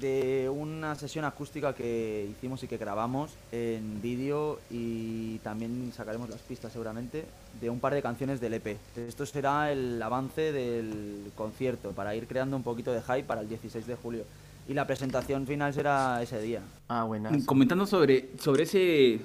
de 0.00 0.48
una 0.48 0.94
sesión 0.94 1.24
acústica 1.24 1.74
que 1.74 2.28
hicimos 2.30 2.62
y 2.62 2.66
que 2.66 2.78
grabamos 2.78 3.32
en 3.50 4.00
vídeo 4.00 4.58
y 4.70 5.38
también 5.38 5.92
sacaremos 5.94 6.30
las 6.30 6.40
pistas 6.40 6.72
seguramente 6.72 7.24
de 7.60 7.70
un 7.70 7.78
par 7.78 7.92
de 7.94 8.02
canciones 8.02 8.40
del 8.40 8.54
EP. 8.54 8.78
Esto 8.96 9.26
será 9.26 9.70
el 9.70 10.00
avance 10.02 10.52
del 10.52 11.30
concierto 11.34 11.90
para 11.92 12.16
ir 12.16 12.26
creando 12.26 12.56
un 12.56 12.62
poquito 12.62 12.92
de 12.92 13.02
hype 13.02 13.24
para 13.24 13.42
el 13.42 13.48
16 13.48 13.86
de 13.86 13.96
julio. 13.96 14.24
Y 14.68 14.74
la 14.74 14.86
presentación 14.86 15.46
final 15.46 15.74
será 15.74 16.22
ese 16.22 16.40
día. 16.40 16.62
Ah, 16.88 17.04
buena. 17.04 17.30
Comentando 17.44 17.86
sobre, 17.86 18.30
sobre 18.38 18.62
ese 18.62 19.20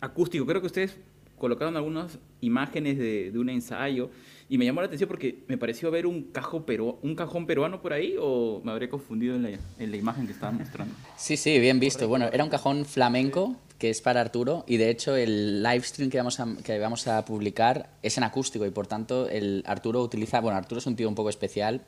acústico, 0.00 0.44
creo 0.44 0.60
que 0.60 0.66
ustedes 0.66 0.96
colocaron 1.38 1.76
algunas 1.76 2.18
imágenes 2.40 2.98
de, 2.98 3.30
de 3.30 3.38
un 3.38 3.48
ensayo 3.48 4.10
y 4.52 4.58
me 4.58 4.66
llamó 4.66 4.82
la 4.82 4.86
atención 4.88 5.08
porque 5.08 5.44
me 5.48 5.56
pareció 5.56 5.90
ver 5.90 6.04
un, 6.04 6.24
cajo 6.24 6.66
peru, 6.66 6.98
un 7.00 7.14
cajón 7.14 7.46
peruano 7.46 7.80
por 7.80 7.94
ahí 7.94 8.16
o 8.20 8.60
me 8.62 8.70
habré 8.70 8.86
confundido 8.86 9.34
en 9.34 9.44
la, 9.44 9.48
en 9.78 9.90
la 9.90 9.96
imagen 9.96 10.26
que 10.26 10.34
estaban 10.34 10.58
mostrando. 10.58 10.94
Sí, 11.16 11.38
sí, 11.38 11.58
bien 11.58 11.80
visto. 11.80 12.06
Bueno, 12.06 12.28
era 12.30 12.44
un 12.44 12.50
cajón 12.50 12.84
flamenco 12.84 13.56
que 13.78 13.88
es 13.88 14.02
para 14.02 14.20
Arturo 14.20 14.66
y 14.68 14.76
de 14.76 14.90
hecho 14.90 15.16
el 15.16 15.62
live 15.62 15.80
stream 15.80 16.10
que 16.10 16.18
vamos 16.18 16.38
a, 16.38 16.46
que 16.62 16.78
vamos 16.78 17.08
a 17.08 17.24
publicar 17.24 17.88
es 18.02 18.18
en 18.18 18.24
acústico 18.24 18.66
y 18.66 18.70
por 18.70 18.86
tanto 18.86 19.26
el 19.26 19.64
Arturo 19.66 20.02
utiliza, 20.02 20.42
bueno, 20.42 20.58
Arturo 20.58 20.80
es 20.80 20.86
un 20.86 20.96
tío 20.96 21.08
un 21.08 21.14
poco 21.14 21.30
especial. 21.30 21.80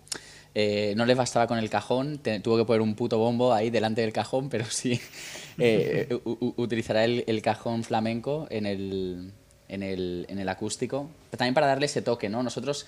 Eh, 0.55 0.95
no 0.97 1.05
le 1.05 1.15
bastaba 1.15 1.47
con 1.47 1.59
el 1.59 1.69
cajón, 1.69 2.17
te, 2.17 2.41
tuvo 2.41 2.57
que 2.57 2.65
poner 2.65 2.81
un 2.81 2.95
puto 2.95 3.19
bombo 3.19 3.53
ahí 3.53 3.69
delante 3.69 4.01
del 4.01 4.15
cajón, 4.15 4.49
pero 4.49 4.65
sí 4.65 4.99
eh, 5.59 6.09
utilizará 6.25 7.05
el, 7.05 7.25
el, 7.27 7.43
cajón 7.43 7.85
flamenco 7.85 8.47
en 8.49 8.65
el, 8.65 9.33
en 9.69 9.83
el, 9.83 10.27
en 10.29 10.39
el 10.39 10.49
acústico, 10.49 11.09
pero 11.31 11.39
también 11.39 11.55
para 11.55 11.67
darle 11.67 11.87
ese 11.87 12.03
toque, 12.03 12.29
¿no? 12.29 12.43
Nosotros, 12.43 12.87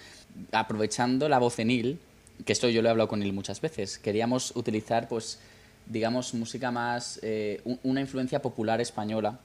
aprovechando 0.53 1.29
la 1.29 1.39
voz 1.39 1.59
en 1.59 1.71
il, 1.71 1.99
que 2.45 2.53
esto 2.53 2.69
yo 2.69 2.83
lo 2.83 2.89
he 2.89 2.91
hablado 2.91 3.09
con 3.09 3.23
él 3.23 3.33
muchas 3.33 3.61
veces, 3.61 3.99
queríamos 3.99 4.55
utilizar, 4.57 5.09
pues, 5.09 5.39
digamos, 5.87 6.35
música 6.35 6.71
más, 6.71 7.21
eh, 7.23 7.63
una 7.83 8.01
influencia 8.01 8.43
popular 8.43 8.81
española, 8.81 9.39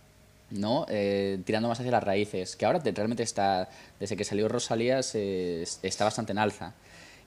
¿no? 0.49 0.85
Eh, 0.89 1.39
tirando 1.45 1.69
más 1.69 1.79
hacia 1.79 1.91
las 1.91 2.03
raíces, 2.03 2.55
que 2.55 2.65
ahora 2.65 2.79
realmente 2.83 3.23
está, 3.23 3.69
desde 3.99 4.17
que 4.17 4.23
salió 4.23 4.49
Rosalía, 4.49 5.01
se, 5.03 5.63
está 5.63 6.03
bastante 6.03 6.33
en 6.33 6.39
alza. 6.39 6.73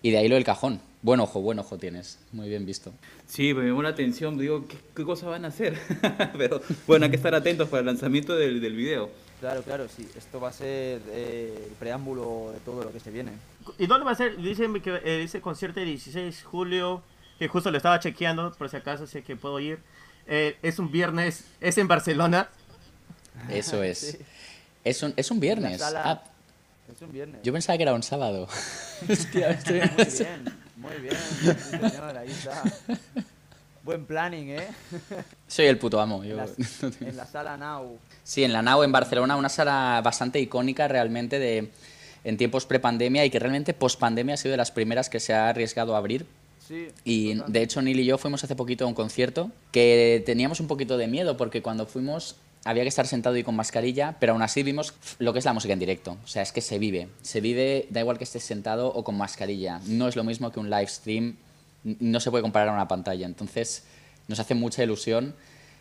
Y 0.02 0.10
de 0.10 0.18
ahí 0.18 0.28
lo 0.28 0.34
del 0.34 0.44
cajón. 0.44 0.80
Buen 1.00 1.18
ojo, 1.20 1.40
buen 1.40 1.58
ojo 1.58 1.78
tienes. 1.78 2.18
Muy 2.32 2.50
bien 2.50 2.66
visto. 2.66 2.92
Sí, 3.26 3.54
me 3.54 3.66
llamó 3.66 3.82
la 3.82 3.88
atención. 3.88 4.36
Digo, 4.36 4.66
¿qué, 4.68 4.76
qué 4.94 5.02
cosa 5.02 5.28
van 5.28 5.46
a 5.46 5.48
hacer? 5.48 5.78
Pero 6.36 6.60
bueno, 6.86 7.06
hay 7.06 7.10
que 7.10 7.16
estar 7.16 7.34
atentos 7.34 7.70
para 7.70 7.80
el 7.80 7.86
lanzamiento 7.86 8.36
del, 8.36 8.60
del 8.60 8.76
video. 8.76 9.08
Claro, 9.40 9.62
claro, 9.62 9.88
sí. 9.88 10.08
Esto 10.16 10.40
va 10.40 10.48
a 10.48 10.52
ser 10.52 11.02
eh, 11.08 11.66
el 11.68 11.72
preámbulo 11.74 12.50
de 12.52 12.60
todo 12.60 12.84
lo 12.84 12.92
que 12.92 13.00
se 13.00 13.10
viene. 13.10 13.32
¿Y 13.78 13.86
dónde 13.86 14.04
va 14.04 14.12
a 14.12 14.14
ser? 14.14 14.36
Dicen 14.36 14.80
que 14.80 14.94
eh, 15.04 15.22
ese 15.22 15.40
concierto 15.40 15.80
el 15.80 15.86
16 15.86 16.36
de 16.36 16.44
julio, 16.44 17.02
que 17.38 17.48
justo 17.48 17.70
lo 17.70 17.76
estaba 17.76 18.00
chequeando, 18.00 18.52
por 18.52 18.68
si 18.68 18.76
acaso 18.76 19.06
sé 19.06 19.22
que 19.22 19.36
puedo 19.36 19.60
ir. 19.60 19.80
Eh, 20.26 20.56
es 20.62 20.78
un 20.78 20.90
viernes, 20.90 21.44
es 21.60 21.76
en 21.78 21.88
Barcelona. 21.88 22.48
Eso 23.50 23.82
es. 23.82 23.98
sí. 24.18 24.18
es, 24.84 25.02
un, 25.02 25.12
es 25.16 25.30
un 25.30 25.40
viernes. 25.40 25.80
Sala... 25.80 26.02
Ah. 26.04 26.22
Es 26.94 27.00
un 27.00 27.12
viernes. 27.12 27.40
Yo 27.42 27.52
pensaba 27.52 27.76
que 27.76 27.82
era 27.82 27.94
un 27.94 28.02
sábado. 28.02 28.46
Hostia, 29.08 29.50
estoy... 29.50 29.80
muy 30.76 30.94
bien, 31.00 31.16
muy 31.42 31.42
bien. 31.42 31.58
Señor, 31.58 32.16
ahí 32.16 32.30
está. 32.30 32.62
Buen 33.84 34.06
planning, 34.06 34.50
¿eh? 34.50 34.66
Soy 35.46 35.66
el 35.66 35.78
puto 35.78 36.00
amo. 36.00 36.24
Yo... 36.24 36.32
En, 36.32 36.36
la, 36.38 36.46
en, 37.08 37.16
la, 37.16 37.26
sala 37.26 37.56
Now. 37.58 37.98
Sí, 38.22 38.42
en 38.42 38.52
la 38.52 38.62
Now 38.62 38.82
en 38.82 38.92
Barcelona, 38.92 39.36
una 39.36 39.50
sala 39.50 40.00
bastante 40.02 40.40
icónica 40.40 40.88
realmente 40.88 41.38
de 41.38 41.70
en 42.24 42.36
tiempos 42.38 42.64
prepandemia 42.64 43.24
y 43.26 43.30
que 43.30 43.38
realmente 43.38 43.74
pospandemia 43.74 44.34
ha 44.34 44.38
sido 44.38 44.52
de 44.52 44.56
las 44.56 44.70
primeras 44.70 45.10
que 45.10 45.20
se 45.20 45.34
ha 45.34 45.50
arriesgado 45.50 45.94
a 45.94 45.98
abrir. 45.98 46.24
Sí, 46.66 46.88
y 47.04 47.34
de 47.46 47.62
hecho 47.62 47.82
Neil 47.82 48.00
y 48.00 48.06
yo 48.06 48.16
fuimos 48.16 48.42
hace 48.42 48.56
poquito 48.56 48.86
a 48.86 48.88
un 48.88 48.94
concierto 48.94 49.50
que 49.70 50.22
teníamos 50.24 50.60
un 50.60 50.66
poquito 50.66 50.96
de 50.96 51.06
miedo 51.06 51.36
porque 51.36 51.60
cuando 51.60 51.84
fuimos 51.84 52.36
había 52.64 52.82
que 52.82 52.88
estar 52.88 53.06
sentado 53.06 53.36
y 53.36 53.44
con 53.44 53.54
mascarilla, 53.54 54.16
pero 54.18 54.32
aún 54.32 54.40
así 54.40 54.62
vimos 54.62 54.94
lo 55.18 55.34
que 55.34 55.38
es 55.38 55.44
la 55.44 55.52
música 55.52 55.74
en 55.74 55.78
directo. 55.78 56.16
O 56.24 56.26
sea, 56.26 56.40
es 56.40 56.52
que 56.52 56.62
se 56.62 56.78
vive. 56.78 57.08
Se 57.20 57.42
vive, 57.42 57.86
da 57.90 58.00
igual 58.00 58.16
que 58.16 58.24
estés 58.24 58.44
sentado 58.44 58.88
o 58.88 59.04
con 59.04 59.18
mascarilla. 59.18 59.80
No 59.86 60.08
es 60.08 60.16
lo 60.16 60.24
mismo 60.24 60.50
que 60.50 60.60
un 60.60 60.70
live 60.70 60.86
stream. 60.86 61.36
No 61.84 62.20
se 62.20 62.30
puede 62.30 62.42
comparar 62.42 62.68
a 62.68 62.72
una 62.72 62.88
pantalla. 62.88 63.26
Entonces, 63.26 63.84
nos 64.28 64.40
hace 64.40 64.54
mucha 64.54 64.82
ilusión. 64.82 65.34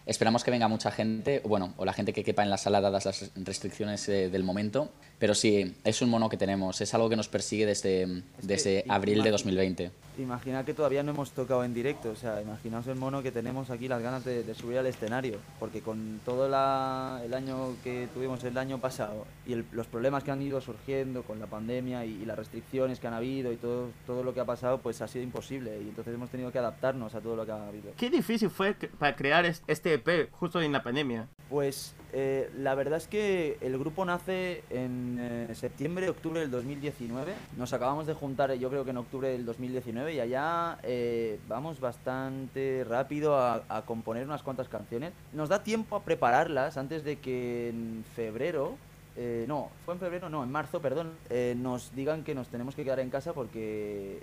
Esperamos 0.06 0.44
que 0.44 0.52
venga 0.52 0.68
mucha 0.68 0.92
gente, 0.92 1.42
bueno, 1.46 1.74
o 1.78 1.86
la 1.86 1.94
gente 1.94 2.12
que 2.12 2.26
quepa 2.26 2.44
en 2.44 2.50
la 2.50 2.58
sala 2.58 2.82
dadas 2.82 3.06
las 3.06 3.32
restricciones 3.36 4.10
eh, 4.10 4.30
del 4.30 4.44
momento. 4.44 4.92
Pero 5.18 5.34
sí, 5.34 5.76
es 5.86 6.02
un 6.02 6.10
mono 6.10 6.28
que 6.28 6.36
tenemos. 6.36 6.82
Es 6.82 6.94
algo 6.94 7.08
que 7.10 7.16
nos 7.16 7.30
persigue 7.30 7.66
desde, 7.66 8.04
Es 8.04 8.48
desde 8.48 8.86
abril 8.89 9.24
de 9.24 9.32
2020. 9.32 9.92
Imagina 10.17 10.63
que 10.63 10.73
todavía 10.76 11.02
no 11.02 11.12
hemos 11.12 11.32
tocado 11.32 11.63
en 11.63 11.73
directo, 11.73 12.12
o 12.12 12.15
sea, 12.15 12.39
imaginaos 12.41 12.86
el 12.88 12.95
mono 12.95 13.23
que 13.23 13.32
tenemos 13.32 13.69
aquí, 13.71 13.88
las 13.88 14.02
ganas 14.02 14.23
de, 14.23 14.43
de 14.43 14.54
subir 14.54 14.78
al 14.78 14.86
escenario, 14.86 15.38
porque 15.60 15.82
con 15.82 16.19
todo 16.23 16.47
la- 16.47 17.19
el 17.26 17.34
año 17.34 17.76
que 17.84 18.08
tuvimos 18.13 18.43
el 18.43 18.58
año 18.58 18.78
pasado 18.80 19.26
y 19.47 19.54
el- 19.54 19.65
los 19.71 19.88
problemas 19.88 20.23
que 20.23 20.30
han 20.32 20.41
ido 20.41 20.62
surgiendo 20.62 21.23
con 21.23 21.39
la 21.39 21.47
pandemia 21.47 22.06
y, 22.06 22.21
y 22.21 22.26
las 22.26 22.38
restricciones 22.38 22.99
que 22.99 23.08
han 23.08 23.15
habido 23.15 23.52
y 23.52 23.58
todo, 23.58 23.89
todo 24.06 24.23
lo 24.23 24.34
que 24.36 24.39
ha 24.39 24.45
pasado, 24.45 24.78
pues 24.78 25.02
ha 25.02 25.08
sido 25.08 25.23
imposible 25.23 25.78
y 25.82 25.89
entonces 25.89 26.13
hemos 26.13 26.30
tenido 26.30 26.52
que 26.52 26.60
adaptarnos 26.60 27.15
a 27.15 27.19
todo 27.21 27.36
lo 27.36 27.45
que 27.45 27.52
ha 27.52 27.67
habido. 27.67 27.91
Qué 27.97 28.10
difícil 28.12 28.49
fue 28.52 28.76
para 28.99 29.15
crear 29.15 29.45
es- 29.45 29.63
este 29.67 29.93
EP 29.95 30.30
justo 30.32 30.62
en 30.62 30.71
la 30.71 30.84
pandemia. 30.84 31.28
Pues 31.49 31.95
eh, 32.15 32.52
la 32.60 32.76
verdad 32.76 32.97
es 32.97 33.08
que 33.08 33.58
el 33.62 33.78
grupo 33.80 34.06
nace 34.06 34.63
en 34.69 35.17
eh, 35.19 35.56
septiembre, 35.56 36.10
octubre 36.10 36.39
del 36.39 36.52
2019. 36.52 37.34
Nos 37.58 37.73
acabamos 37.73 38.06
de 38.06 38.13
juntar, 38.13 38.54
yo 38.54 38.69
creo 38.69 38.86
que 38.86 38.91
en 38.91 38.97
octubre 38.97 39.30
del 39.30 39.45
2019, 39.45 40.13
y 40.13 40.19
allá 40.19 40.78
eh, 40.84 41.39
vamos 41.47 41.80
bastante 41.80 42.86
rápido 42.88 43.36
a, 43.36 43.63
a 43.67 43.82
componer 43.82 44.26
unas 44.26 44.43
cuantas 44.43 44.69
canciones. 44.69 45.12
Nos 45.34 45.49
da 45.49 45.63
tiempo 45.63 45.95
a 45.95 46.04
prepararlas 46.04 46.78
antes 46.78 47.04
de 47.04 47.17
que 47.17 47.69
en 47.69 48.06
febrero. 48.15 48.76
eh, 49.15 49.45
no, 49.47 49.69
fue 49.84 49.95
en 49.95 49.99
febrero, 49.99 50.30
no, 50.30 50.43
en 50.43 50.52
marzo, 50.52 50.82
perdón. 50.82 51.13
nos 51.58 51.95
digan 51.95 52.23
que 52.23 52.36
nos 52.36 52.47
tenemos 52.47 52.76
que 52.76 52.84
quedar 52.84 52.99
en 52.99 53.10
casa 53.10 53.34
porque 53.34 54.21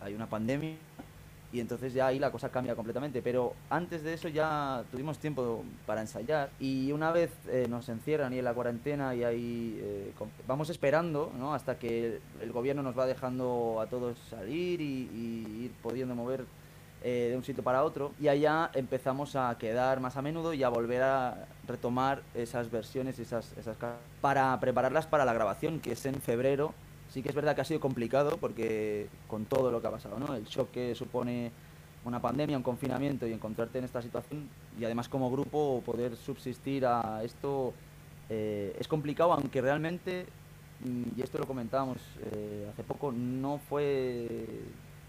hay 0.00 0.14
una 0.14 0.28
pandemia 0.28 0.76
y 1.56 1.60
entonces 1.60 1.94
ya 1.94 2.06
ahí 2.08 2.18
la 2.18 2.30
cosa 2.30 2.50
cambia 2.50 2.74
completamente. 2.74 3.22
Pero 3.22 3.54
antes 3.70 4.02
de 4.02 4.12
eso 4.14 4.28
ya 4.28 4.84
tuvimos 4.90 5.18
tiempo 5.18 5.64
para 5.86 6.00
ensayar 6.02 6.50
y 6.60 6.92
una 6.92 7.10
vez 7.12 7.30
eh, 7.48 7.66
nos 7.68 7.88
encierran 7.88 8.32
y 8.34 8.38
en 8.38 8.44
la 8.44 8.52
cuarentena 8.54 9.14
y 9.14 9.24
ahí 9.24 9.78
eh, 9.82 10.12
vamos 10.46 10.68
esperando 10.70 11.32
¿no? 11.38 11.54
hasta 11.54 11.78
que 11.78 12.20
el 12.42 12.52
gobierno 12.52 12.82
nos 12.82 12.98
va 12.98 13.06
dejando 13.06 13.80
a 13.80 13.86
todos 13.86 14.18
salir 14.30 14.80
y, 14.80 15.08
y 15.14 15.64
ir 15.64 15.70
pudiendo 15.82 16.14
mover 16.14 16.44
eh, 17.02 17.28
de 17.30 17.36
un 17.36 17.44
sitio 17.44 17.62
para 17.62 17.84
otro 17.84 18.12
y 18.20 18.28
allá 18.28 18.70
empezamos 18.74 19.36
a 19.36 19.56
quedar 19.58 20.00
más 20.00 20.16
a 20.16 20.22
menudo 20.22 20.54
y 20.54 20.62
a 20.62 20.68
volver 20.68 21.02
a 21.02 21.46
retomar 21.68 22.22
esas 22.34 22.70
versiones 22.70 23.18
esas, 23.18 23.52
esas 23.58 23.76
ca- 23.76 23.96
para 24.20 24.58
prepararlas 24.60 25.06
para 25.06 25.24
la 25.24 25.32
grabación 25.34 25.78
que 25.80 25.92
es 25.92 26.04
en 26.06 26.14
febrero 26.20 26.74
sí 27.16 27.22
que 27.22 27.30
es 27.30 27.34
verdad 27.34 27.54
que 27.54 27.62
ha 27.62 27.64
sido 27.64 27.80
complicado 27.80 28.36
porque 28.36 29.08
con 29.26 29.46
todo 29.46 29.70
lo 29.70 29.80
que 29.80 29.86
ha 29.86 29.90
pasado, 29.90 30.18
¿no? 30.18 30.34
El 30.34 30.44
shock 30.44 30.70
que 30.70 30.94
supone 30.94 31.50
una 32.04 32.20
pandemia, 32.20 32.58
un 32.58 32.62
confinamiento 32.62 33.26
y 33.26 33.32
encontrarte 33.32 33.78
en 33.78 33.86
esta 33.86 34.02
situación 34.02 34.46
y 34.78 34.84
además 34.84 35.08
como 35.08 35.30
grupo 35.30 35.82
poder 35.86 36.14
subsistir 36.14 36.84
a 36.84 37.22
esto 37.24 37.72
eh, 38.28 38.76
es 38.78 38.86
complicado, 38.86 39.32
aunque 39.32 39.62
realmente, 39.62 40.26
mm, 40.84 41.18
y 41.18 41.22
esto 41.22 41.38
lo 41.38 41.46
comentábamos 41.46 41.96
eh, 42.32 42.68
hace 42.70 42.82
poco, 42.82 43.10
no 43.12 43.60
fue 43.66 44.46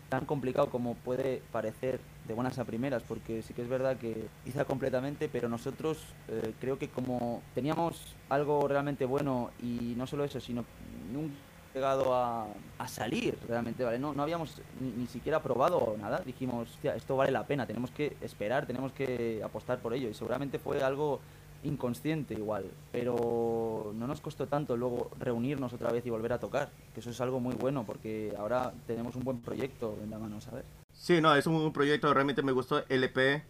tan 0.08 0.24
complicado 0.24 0.70
como 0.70 0.94
puede 0.94 1.42
parecer 1.52 2.00
de 2.26 2.34
buenas 2.34 2.58
a 2.58 2.64
primeras, 2.64 3.04
porque 3.04 3.42
sí 3.42 3.54
que 3.54 3.64
es 3.64 3.68
verdad 3.68 3.98
que 3.98 4.30
quizá 4.46 4.64
completamente, 4.64 5.28
pero 5.28 5.50
nosotros 5.50 5.98
eh, 6.30 6.54
creo 6.62 6.80
que 6.80 6.88
como 6.88 7.42
teníamos 7.54 8.16
algo 8.30 8.66
realmente 8.66 9.04
bueno 9.04 9.52
y 9.62 9.94
no 9.98 10.08
solo 10.08 10.24
eso, 10.24 10.40
sino 10.40 10.64
nunca 11.12 11.47
llegado 11.78 12.14
a, 12.14 12.48
a 12.78 12.88
salir 12.88 13.38
realmente, 13.48 13.84
¿vale? 13.84 14.00
No, 14.00 14.14
no 14.14 14.24
habíamos 14.24 14.62
ni, 14.80 14.92
ni 14.92 15.08
siquiera 15.08 15.42
probado 15.42 15.96
nada, 16.00 16.22
dijimos, 16.26 16.70
hostia, 16.70 16.96
esto 16.96 17.16
vale 17.16 17.32
la 17.32 17.46
pena, 17.46 17.66
tenemos 17.66 17.92
que 17.92 18.18
esperar, 18.22 18.66
tenemos 18.66 18.92
que 18.92 19.42
apostar 19.44 19.80
por 19.80 19.94
ello 19.94 20.10
y 20.10 20.14
seguramente 20.14 20.60
fue 20.60 20.84
algo 20.84 21.20
inconsciente 21.64 22.34
igual, 22.34 22.66
pero 22.92 23.92
no 23.96 24.08
nos 24.08 24.22
costó 24.22 24.48
tanto 24.48 24.78
luego 24.78 25.10
reunirnos 25.20 25.74
otra 25.74 25.92
vez 25.92 26.06
y 26.06 26.10
volver 26.10 26.34
a 26.34 26.40
tocar, 26.40 26.70
que 26.94 27.00
eso 27.00 27.10
es 27.10 27.22
algo 27.22 27.40
muy 27.40 27.56
bueno 27.56 27.84
porque 27.86 28.34
ahora 28.38 28.74
tenemos 28.86 29.16
un 29.16 29.24
buen 29.24 29.40
proyecto 29.40 29.98
en 30.04 30.10
la 30.10 30.20
mano, 30.20 30.40
¿sabes? 30.42 30.66
Sí, 30.94 31.22
no, 31.22 31.36
es 31.36 31.48
un, 31.48 31.56
un 31.56 31.74
proyecto, 31.74 32.14
realmente 32.14 32.42
me 32.44 32.52
gustó 32.52 32.84
el 32.90 33.04
EP, 33.04 33.44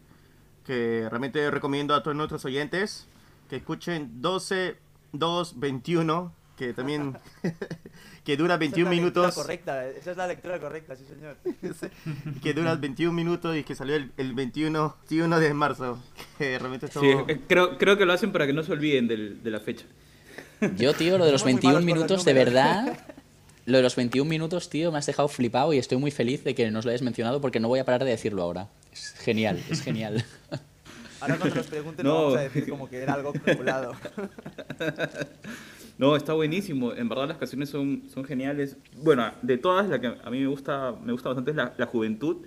que 0.66 1.08
realmente 1.10 1.50
recomiendo 1.50 1.96
a 1.96 2.04
todos 2.04 2.16
nuestros 2.16 2.44
oyentes 2.46 3.08
que 3.50 3.58
escuchen 3.58 4.22
12, 4.22 4.78
2, 5.14 5.60
21 5.60 6.34
que 6.58 6.74
también 6.74 7.16
que 8.26 8.36
dura 8.36 8.56
Esa 8.56 8.64
es 8.66 8.72
21 8.72 8.90
la 8.90 8.96
minutos, 8.96 9.36
correcta, 9.36 9.88
esa 9.88 10.12
es 10.12 10.18
la 10.18 10.28
lectura 10.28 10.60
correcta, 10.60 10.96
sí 10.96 11.04
señor. 11.08 11.38
que 12.44 12.54
dura 12.54 12.76
21 12.76 13.14
minutos 13.14 13.56
y 13.56 13.64
que 13.64 13.76
salió 13.76 13.96
el, 13.96 14.12
el 14.18 14.34
21, 14.34 14.96
21 15.10 15.40
de 15.40 15.54
marzo. 15.54 16.04
Que 16.38 16.58
realmente 16.60 16.88
estuvo... 16.88 17.04
Sí, 17.04 17.10
eh, 17.32 17.40
creo, 17.48 17.78
creo 17.78 17.98
que 17.98 18.06
lo 18.06 18.14
hacen 18.14 18.32
para 18.32 18.46
que 18.48 18.54
no 18.54 18.64
se 18.64 18.72
olviden 18.74 19.08
del- 19.08 19.42
de 19.44 19.52
la 19.52 19.60
fecha. 19.60 19.86
Yo, 20.76 20.94
tío, 20.94 21.18
lo 21.18 21.26
de 21.26 21.32
los 21.32 21.42
Somos 21.42 21.54
muy 21.54 21.62
21 21.62 21.74
malos 21.74 21.86
con 21.86 21.86
los 21.86 21.86
minutos, 21.86 22.26
de 22.26 22.34
verdad. 22.34 23.00
Lo 23.66 23.78
de 23.78 23.84
los 23.84 23.96
21 23.96 24.28
minutos, 24.30 24.70
tío, 24.70 24.92
me 24.92 24.98
has 24.98 25.06
dejado 25.06 25.28
flipado 25.28 25.74
y 25.74 25.78
estoy 25.78 25.98
muy 25.98 26.10
feliz 26.10 26.44
de 26.44 26.56
que 26.56 26.72
nos 26.72 26.86
lo 26.86 26.90
hayas 26.92 27.02
mencionado 27.04 27.42
porque 27.42 27.60
no 27.60 27.68
voy 27.68 27.80
a 27.80 27.86
parar 27.86 28.04
de 28.04 28.10
decirlo 28.12 28.42
ahora. 28.42 28.70
Es 28.92 29.14
genial, 29.20 29.62
es 29.70 29.82
genial. 29.82 30.26
Ahora 31.20 31.36
cuando 31.38 31.56
nos 31.58 31.68
pregunten 31.68 32.06
No. 32.06 32.14
no. 32.14 32.22
vamos 32.24 32.38
a 32.38 32.42
decir 32.42 32.70
como 32.70 32.90
que 32.90 32.98
era 32.98 33.14
algo 33.14 33.34
calculado. 33.34 33.94
No, 35.98 36.16
está 36.16 36.34
buenísimo. 36.34 36.94
En 36.94 37.10
verdad 37.10 37.28
las 37.28 37.38
canciones 37.38 37.70
son, 37.70 38.04
son 38.14 38.24
geniales. 38.24 38.78
Bueno, 39.04 39.32
de 39.42 39.58
todas, 39.58 39.90
la 39.90 40.00
que 40.00 40.08
a 40.08 40.30
mí 40.30 40.40
me 40.40 40.48
gusta, 40.48 40.94
me 41.04 41.12
gusta 41.12 41.30
bastante 41.30 41.52
es 41.52 41.58
la, 41.58 41.74
la 41.78 41.86
juventud. 41.88 42.38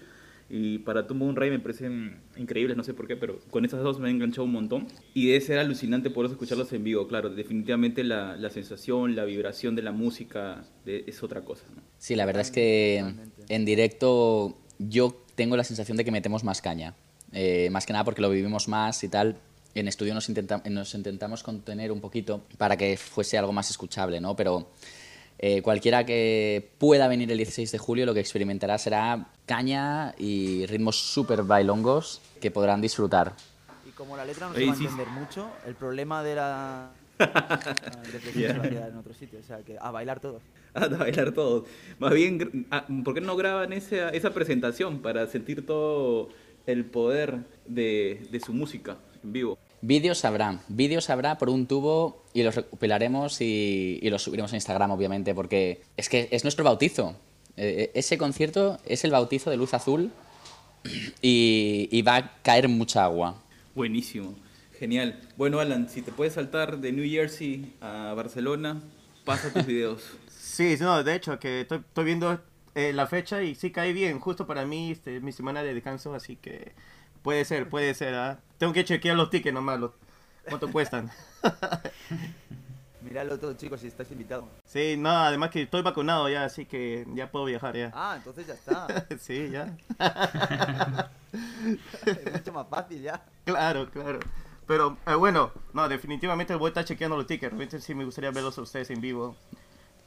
Y 0.53 0.79
para 0.79 1.07
Tumbo 1.07 1.27
un 1.27 1.37
Rey 1.37 1.49
me 1.49 1.61
parecen 1.61 2.19
increíbles, 2.37 2.77
no 2.77 2.83
sé 2.83 2.93
por 2.93 3.07
qué, 3.07 3.17
pero 3.17 3.39
con 3.51 3.65
esas 3.65 3.83
dos 3.85 4.01
me 4.01 4.09
he 4.09 4.11
enganchado 4.11 4.43
un 4.45 4.51
montón. 4.53 4.89
Y 5.15 5.27
debe 5.29 5.41
ser 5.41 5.59
alucinante 5.61 6.11
por 6.11 6.25
eso 6.25 6.33
escucharlos 6.35 6.73
en 6.73 6.83
vivo, 6.83 7.07
claro. 7.07 7.31
Definitivamente 7.31 8.03
la, 8.03 8.37
la 8.37 8.51
sensación, 8.51 9.15
la 9.15 9.25
vibración 9.25 9.77
de 9.77 9.83
la 9.83 9.93
música 9.93 10.65
de- 10.85 11.05
es 11.07 11.23
otra 11.23 11.43
cosa. 11.45 11.65
¿no? 11.75 11.83
Sí, 11.99 12.17
la 12.17 12.27
verdad 12.27 12.43
es 12.43 12.51
que 12.51 13.05
en 13.49 13.65
directo 13.65 14.59
yo 14.81 15.17
tengo 15.37 15.57
la 15.57 15.63
sensación 15.65 15.97
de 15.97 16.05
que 16.05 16.11
metemos 16.11 16.43
más 16.43 16.61
caña. 16.61 16.95
Eh, 17.33 17.69
más 17.71 17.87
que 17.87 17.93
nada 17.93 18.05
porque 18.05 18.21
lo 18.21 18.29
vivimos 18.31 18.67
más 18.67 19.05
y 19.05 19.09
tal. 19.09 19.37
En 19.75 19.87
estudio 19.87 20.15
nos, 20.15 20.29
intenta- 20.29 20.63
nos 20.69 20.95
intentamos 20.95 21.43
contener 21.43 21.93
un 21.93 22.01
poquito 22.01 22.43
para 22.59 22.77
que 22.77 22.97
fuese 22.97 23.39
algo 23.39 23.53
más 23.53 23.71
escuchable, 23.71 24.21
¿no? 24.21 24.35
Pero 24.35 24.69
eh, 25.39 25.63
cualquiera 25.63 26.05
que 26.05 26.71
pueda 26.79 27.07
venir 27.09 27.31
el 27.31 27.37
16 27.39 27.71
de 27.71 27.79
julio 27.79 28.05
lo 28.05 28.13
que 28.13 28.21
experimentará 28.21 28.79
será 28.79 29.29
caña 29.47 30.15
y 30.19 30.67
ritmos 30.67 30.97
súper 30.97 31.45
bailongos 31.45 32.21
que 32.41 32.51
podrán 32.51 32.81
disfrutar. 32.81 33.33
Y 33.89 33.91
como 33.93 34.17
la 34.17 34.25
letra 34.25 34.49
no 34.49 34.55
se 34.55 34.67
va 34.67 34.73
a 34.73 34.77
entender 34.77 35.07
mucho, 35.09 35.49
el 35.67 35.75
problema 35.77 36.23
de 36.25 36.35
la... 36.35 36.91
de 37.19 38.19
que 38.19 38.33
se 38.33 38.53
va 38.59 38.65
a 38.65 38.69
quedar 38.69 38.91
en 38.91 38.97
otro 38.97 39.15
sitio, 39.15 39.39
o 39.39 39.43
sea, 39.43 39.59
que 39.59 39.77
a 39.81 39.91
bailar 39.91 40.21
todos. 40.21 40.43
A 40.75 40.87
bailar 40.89 41.33
todos. 41.33 41.69
Más 41.99 42.13
bien, 42.13 42.67
ah, 42.71 42.87
¿por 43.05 43.15
qué 43.15 43.21
no 43.21 43.37
graban 43.37 43.73
esa, 43.73 44.11
esa 44.11 44.31
presentación 44.31 45.01
para 45.01 45.27
sentir 45.27 45.67
todo 45.67 46.29
el 46.67 46.85
poder 46.85 47.39
de, 47.67 48.27
de 48.31 48.41
su 48.41 48.53
música 48.53 48.97
en 49.23 49.33
vivo? 49.33 49.59
Vídeos 49.83 50.25
habrá, 50.25 50.61
vídeos 50.69 51.09
habrá 51.09 51.39
por 51.39 51.49
un 51.49 51.67
tubo 51.67 52.23
y 52.35 52.43
los 52.43 52.55
recopilaremos 52.55 53.41
y, 53.41 53.99
y 54.03 54.11
los 54.11 54.23
subiremos 54.23 54.53
a 54.53 54.57
Instagram, 54.57 54.91
obviamente, 54.91 55.35
porque 55.35 55.81
es 55.97 56.09
que 56.09 56.29
es 56.31 56.45
nuestro 56.45 56.65
bautizo. 56.65 57.17
Eh, 57.57 57.91
ese 57.95 58.19
concierto 58.19 58.79
es 58.87 59.05
el 59.05 59.11
bautizo 59.11 59.51
de 59.51 59.57
Luz 59.57 59.75
Azul 59.75 60.11
y, 61.23 61.89
y 61.91 62.03
va 62.03 62.17
a 62.17 62.43
caer 62.43 62.69
mucha 62.69 63.05
agua. 63.05 63.43
Buenísimo, 63.75 64.35
genial. 64.79 65.19
Bueno, 65.37 65.61
Alan, 65.61 65.89
si 65.89 66.03
te 66.03 66.13
puedes 66.13 66.35
saltar 66.35 66.79
de 66.79 66.93
New 66.93 67.09
Jersey 67.09 67.75
a 67.81 68.13
Barcelona, 68.15 68.83
pasa 69.25 69.53
tus 69.53 69.67
videos. 69.67 70.03
Sí, 70.51 70.77
no, 70.81 71.05
de 71.05 71.15
hecho, 71.15 71.39
que 71.39 71.61
estoy, 71.61 71.79
estoy 71.79 72.05
viendo 72.05 72.39
eh, 72.75 72.93
la 72.93 73.07
fecha 73.07 73.43
y 73.43 73.55
sí 73.55 73.71
cae 73.71 73.93
bien, 73.93 74.19
justo 74.19 74.47
para 74.47 74.67
mí, 74.67 74.91
este, 74.91 75.21
mi 75.21 75.33
semana 75.33 75.63
de 75.63 75.73
descanso, 75.75 76.13
así 76.13 76.37
que 76.37 76.73
puede 77.23 77.45
ser, 77.45 77.69
puede 77.69 77.95
ser. 77.95 78.15
¿ah? 78.15 78.39
Tengo 78.59 78.73
que 78.73 78.85
chequear 78.85 79.17
los 79.17 79.31
tickets 79.31 79.55
nomás, 79.55 79.81
los, 79.81 79.93
cuánto 80.49 80.71
cuestan. 80.71 81.11
Miradlo 83.03 83.39
todo, 83.39 83.55
chicos, 83.55 83.81
si 83.81 83.87
estáis 83.87 84.11
invitados. 84.11 84.45
Sí, 84.67 84.97
no, 84.99 85.09
además 85.09 85.51
que 85.51 85.63
estoy 85.63 85.81
vacunado 85.81 86.29
ya, 86.29 86.45
así 86.45 86.67
que 86.67 87.07
ya 87.15 87.31
puedo 87.31 87.47
viajar 87.47 87.75
ya. 87.75 87.91
Ah, 87.95 88.15
entonces 88.17 88.47
ya 88.47 88.55
está. 88.55 88.87
Sí, 89.19 89.51
ya. 89.51 89.75
es 92.07 92.33
mucho 92.33 92.53
más 92.53 92.69
fácil 92.69 93.01
ya. 93.01 93.23
Claro, 93.45 93.91
claro. 93.91 94.21
Pero 94.67 94.99
eh, 95.07 95.15
bueno, 95.15 95.51
no, 95.73 95.89
definitivamente 95.89 96.55
voy 96.55 96.67
a 96.67 96.69
estar 96.69 96.85
chequeando 96.85 97.17
los 97.17 97.27
tickets. 97.27 97.83
Sí 97.83 97.95
me 97.95 98.05
gustaría 98.05 98.31
verlos 98.31 98.59
a 98.59 98.63
ustedes 98.63 98.91
en 98.91 99.01
vivo. 99.01 99.35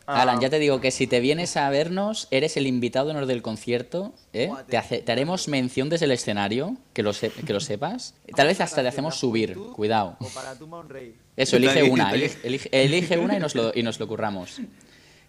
Ah, 0.06 0.24
Alan, 0.24 0.42
ya 0.42 0.50
te 0.50 0.60
digo 0.60 0.82
que 0.82 0.92
si 0.92 1.08
te 1.08 1.22
vienes 1.22 1.56
a 1.56 1.70
vernos, 1.70 2.28
eres 2.30 2.58
el 2.58 2.68
invitado 2.68 3.06
de 3.06 3.12
honor 3.12 3.26
del 3.26 3.42
concierto. 3.42 4.14
¿eh? 4.34 4.52
Te, 4.68 4.76
hace- 4.78 4.98
te 5.00 5.12
haremos 5.14 5.48
mención 5.48 5.88
desde 5.90 6.06
el 6.06 6.12
escenario, 6.12 6.76
que 6.94 7.04
lo, 7.04 7.14
se- 7.14 7.30
que 7.30 7.54
lo 7.54 7.62
sepas. 7.62 8.14
Tal 8.36 8.48
vez 8.48 8.60
hasta 8.60 8.82
te 8.82 8.88
hacemos 8.90 9.16
subir, 9.18 9.56
cuidado. 9.58 10.18
O 10.20 10.28
para 10.28 10.56
Tumba 10.58 10.80
un 10.82 10.90
Rey. 10.90 11.16
Eso, 11.38 11.56
elige 11.56 11.84
una, 11.84 12.12
elige, 12.14 12.70
elige- 12.72 13.18
una 13.18 13.38
y 13.38 13.40
nos 13.40 13.56
lo, 13.56 13.72
y 13.74 13.82
nos 13.82 13.98
lo 14.00 14.08
curramos. 14.08 14.60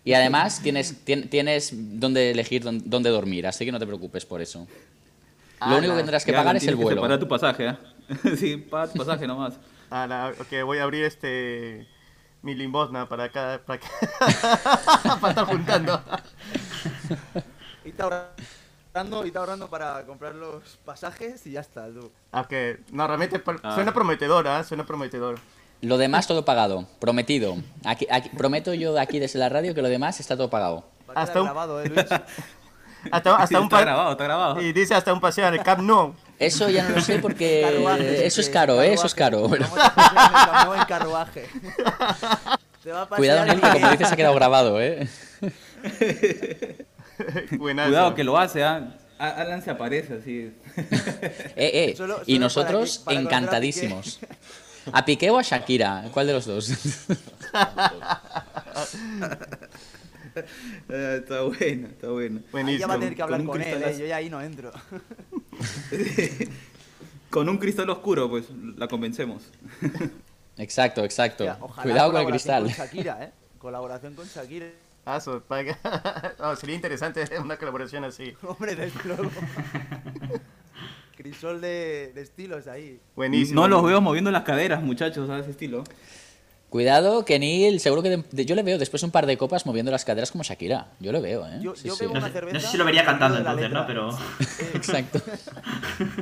Y 0.05 0.13
además 0.13 0.61
tienes, 0.61 1.05
tien- 1.07 1.31
tienes 1.31 1.71
dónde 1.73 2.33
elegir 2.33 2.63
dónde, 2.65 3.11
dormir, 3.11 3.47
así 3.47 3.65
que 3.65 3.73
no 3.73 3.79
te 3.79 3.87
preocupes 3.87 4.27
por 4.27 4.43
eso. 4.43 4.67
Lo 5.67 5.79
único 5.79 5.93
que 5.93 5.99
tendrás 5.99 6.25
que 6.27 6.33
Ya, 6.33 6.39
pagar 6.39 6.57
es 6.57 6.67
el 6.67 6.75
vuelo. 6.77 7.01
separar 7.01 7.19
tu 7.21 7.29
pasaje, 7.29 7.69
¿ah? 7.69 7.79
sí, 8.37 8.57
paga 8.59 8.93
tu 8.93 8.99
pasaje 8.99 9.27
nomás. 9.27 9.55
a 9.89 10.07
la- 10.07 10.35
ok, 10.39 10.65
voy 10.65 10.79
a 10.79 10.83
abrir 10.83 11.05
este 11.05 11.87
mi 12.45 12.55
limosna 12.55 13.09
para 13.09 13.25
acá, 13.25 13.61
para, 13.67 13.81
acá, 13.81 15.17
para 15.21 15.29
estar 15.31 15.47
juntando. 15.47 16.01
Y 17.85 17.89
está 17.89 18.05
ahorrando, 18.05 19.25
y 19.25 19.29
está 19.29 19.41
ahorrando 19.41 19.69
para 19.69 20.05
comprar 20.05 20.35
los 20.35 20.77
pasajes 20.85 21.47
y 21.47 21.53
ya 21.53 21.61
está, 21.61 21.87
tú. 21.89 22.13
Ok, 22.33 22.53
no, 22.93 23.07
realmente 23.07 23.43
Ah. 23.63 23.75
suena 23.75 23.93
prometedor, 23.93 24.47
¿ah? 24.47 24.63
Suena 24.63 24.85
prometedor. 24.85 25.39
Lo 25.81 25.97
demás 25.99 26.27
todo 26.27 26.45
pagado, 26.45 26.87
prometido. 27.01 27.57
Aquí, 27.85 28.07
aquí- 28.11 28.31
prometo 28.31 28.73
yo 28.75 28.93
de 28.95 29.01
aquí 29.01 29.19
desde 29.19 29.39
la 29.39 29.49
radio 29.49 29.75
que 29.75 29.83
lo 29.83 29.89
demás 29.89 30.21
está 30.21 30.37
todo 30.37 30.49
pagado. 30.51 30.85
Hasta 31.15 31.41
un- 31.41 31.47
grabado, 31.47 31.81
¿eh, 31.83 31.89
Luis? 31.89 32.07
Hasta, 33.11 33.37
hasta 33.37 33.59
un 33.61 33.65
está 33.67 33.81
grabado, 33.81 34.13
está 34.13 34.25
grabado. 34.25 34.61
Y 34.61 34.73
dice 34.73 34.95
hasta 34.95 35.13
un 35.13 35.21
paseo 35.21 35.47
al 35.47 35.63
Camp 35.63 35.81
Nou. 35.83 36.15
Eso 36.39 36.69
ya 36.71 36.89
no 36.89 36.97
lo 36.97 37.01
sé 37.03 37.19
porque 37.19 37.63
Carruajes, 37.71 38.21
eso 38.23 38.41
es 38.41 38.49
caro, 38.51 38.83
¿eh? 38.83 38.93
eso 38.95 39.07
es 39.07 39.15
caro. 39.15 39.49
carruaje. 39.49 39.65
Vamos 39.65 39.79
a 39.85 39.95
pasear 39.95 40.15
en 40.17 40.35
el 40.35 40.41
Camp 40.41 40.65
Nou 40.65 40.75
en 40.75 40.85
carruaje. 40.85 41.49
Te 42.83 42.93
va 42.93 43.03
a 43.03 43.09
pasear 43.09 43.17
Cuidado, 43.19 43.45
Nel, 43.47 43.61
que 43.61 43.71
como 43.71 43.91
dices 43.91 44.13
ha 44.13 44.17
quedado 44.17 44.35
grabado, 44.35 44.81
¿eh? 44.83 45.09
Buenazo. 47.53 47.89
Cuidado 47.89 48.15
que 48.15 48.25
lo 48.25 48.37
hace, 48.39 48.65
¿ah? 48.65 48.95
A- 49.19 49.31
Alan 49.31 49.63
se 49.63 49.71
aparece 49.71 50.15
así. 50.15 50.53
Eh, 51.57 51.91
eh. 51.91 51.95
Solo- 51.97 52.21
y 52.27 52.39
nosotros 52.39 52.99
para 52.99 52.99
que- 52.99 53.05
para 53.05 53.17
conocer 53.17 53.17
a 53.17 53.39
encantadísimos. 53.39 54.19
¿A 54.93 55.05
Piqué 55.05 55.31
o 55.31 55.39
a 55.39 55.43
Shakira? 55.43 56.05
¿Cuál 56.13 56.27
de 56.27 56.33
los 56.35 56.45
dos? 56.47 56.69
Está 60.89 61.43
bueno, 61.43 61.89
está 61.89 62.09
bueno. 62.11 62.39
Ahí 62.41 62.45
Buenísimo. 62.53 62.81
ya 62.81 62.87
va 62.87 62.95
a 62.95 62.99
tener 62.99 63.15
que 63.15 63.23
hablar 63.23 63.41
Con 63.41 63.47
con, 63.49 63.63
él. 63.63 63.83
¿eh? 63.83 63.97
Yo 63.99 64.07
ya 64.07 64.17
ahí 64.17 64.31
no 64.31 64.41
entro. 64.41 64.73
Con 67.31 67.49
un 67.49 67.59
cristal 67.59 67.91
oscuro, 67.91 68.29
pues 68.31 68.47
la 68.77 68.87
convencemos. 68.89 69.43
Exacto, 70.57 71.03
exacto. 71.05 71.45
Ojalá 71.61 71.83
Cuidado 71.83 72.13
con 72.13 72.21
el 72.21 72.27
cristal. 72.29 72.63
Con 72.63 72.73
Shakira, 72.73 73.25
¿eh? 73.25 73.33
Colaboración 73.59 74.15
con 74.15 74.25
Shakira. 74.29 74.67
Ah, 75.05 75.21
so- 75.21 75.41
para 75.43 75.75
no, 76.39 76.55
sería 76.55 76.77
interesante 76.77 77.25
una 77.41 77.57
colaboración 77.57 78.05
así. 78.05 78.35
Hombre, 78.43 78.77
desde 78.77 79.01
luego. 79.05 79.29
Crisol 81.17 81.61
de, 81.61 82.13
de 82.15 82.23
estilos 82.23 82.69
ahí. 82.69 83.01
Buenísimo. 83.17 83.61
No 83.63 83.67
los 83.69 83.83
veo 83.85 84.01
moviendo 84.01 84.31
las 84.31 84.45
caderas, 84.45 84.81
muchachos, 84.81 85.29
a 85.29 85.41
ese 85.41 85.51
estilo. 85.51 85.83
Cuidado, 86.79 87.25
que 87.25 87.39
Neil, 87.39 87.79
seguro 87.79 88.03
que 88.03 88.11
de- 88.11 88.25
de- 88.33 88.47
yo 88.47 88.57
le 88.57 88.65
veo 88.65 88.79
después 88.79 89.01
un 89.05 89.13
par 89.13 89.27
de 89.27 89.37
copas 89.39 89.65
moviendo 89.65 89.93
las 89.93 90.05
caderas 90.05 90.33
como 90.33 90.43
Shakira. 90.43 90.89
Yo 90.99 91.13
lo 91.13 91.23
veo, 91.23 91.47
¿eh? 91.47 91.61
Yo, 91.63 91.77
Sí, 91.77 91.87
yo 91.87 91.95
sí. 91.95 92.05
una 92.05 92.21
sé, 92.27 92.33
cerveza. 92.33 92.55
no 92.55 92.61
sé 92.61 92.67
si 92.67 92.77
lo 92.77 92.85
vería 92.85 93.05
cantando 93.05 93.39
entonces, 93.39 93.71
¿no? 93.71 93.87
Pero 93.87 94.11
Eh, 94.11 94.71
Exacto. 94.75 95.21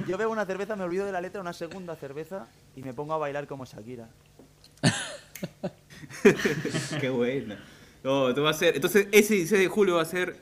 yo 0.06 0.18
bebo 0.18 0.30
una 0.30 0.44
cerveza, 0.44 0.76
me 0.76 0.84
olvido 0.84 1.06
de 1.06 1.12
la 1.12 1.22
letra, 1.22 1.40
una 1.40 1.54
segunda 1.54 1.96
cerveza 1.96 2.48
y 2.76 2.82
me 2.82 2.92
pongo 2.92 3.14
a 3.14 3.16
bailar 3.16 3.46
como 3.46 3.64
Shakira. 3.64 4.10
Qué 7.00 7.08
buena. 7.08 7.58
No, 8.04 8.28
esto 8.28 8.42
va 8.42 8.50
a 8.50 8.52
ser, 8.52 8.74
entonces 8.74 9.06
ese 9.10 9.32
16 9.36 9.58
de 9.62 9.68
julio 9.68 9.94
va 9.96 10.02
a 10.02 10.04
ser 10.04 10.36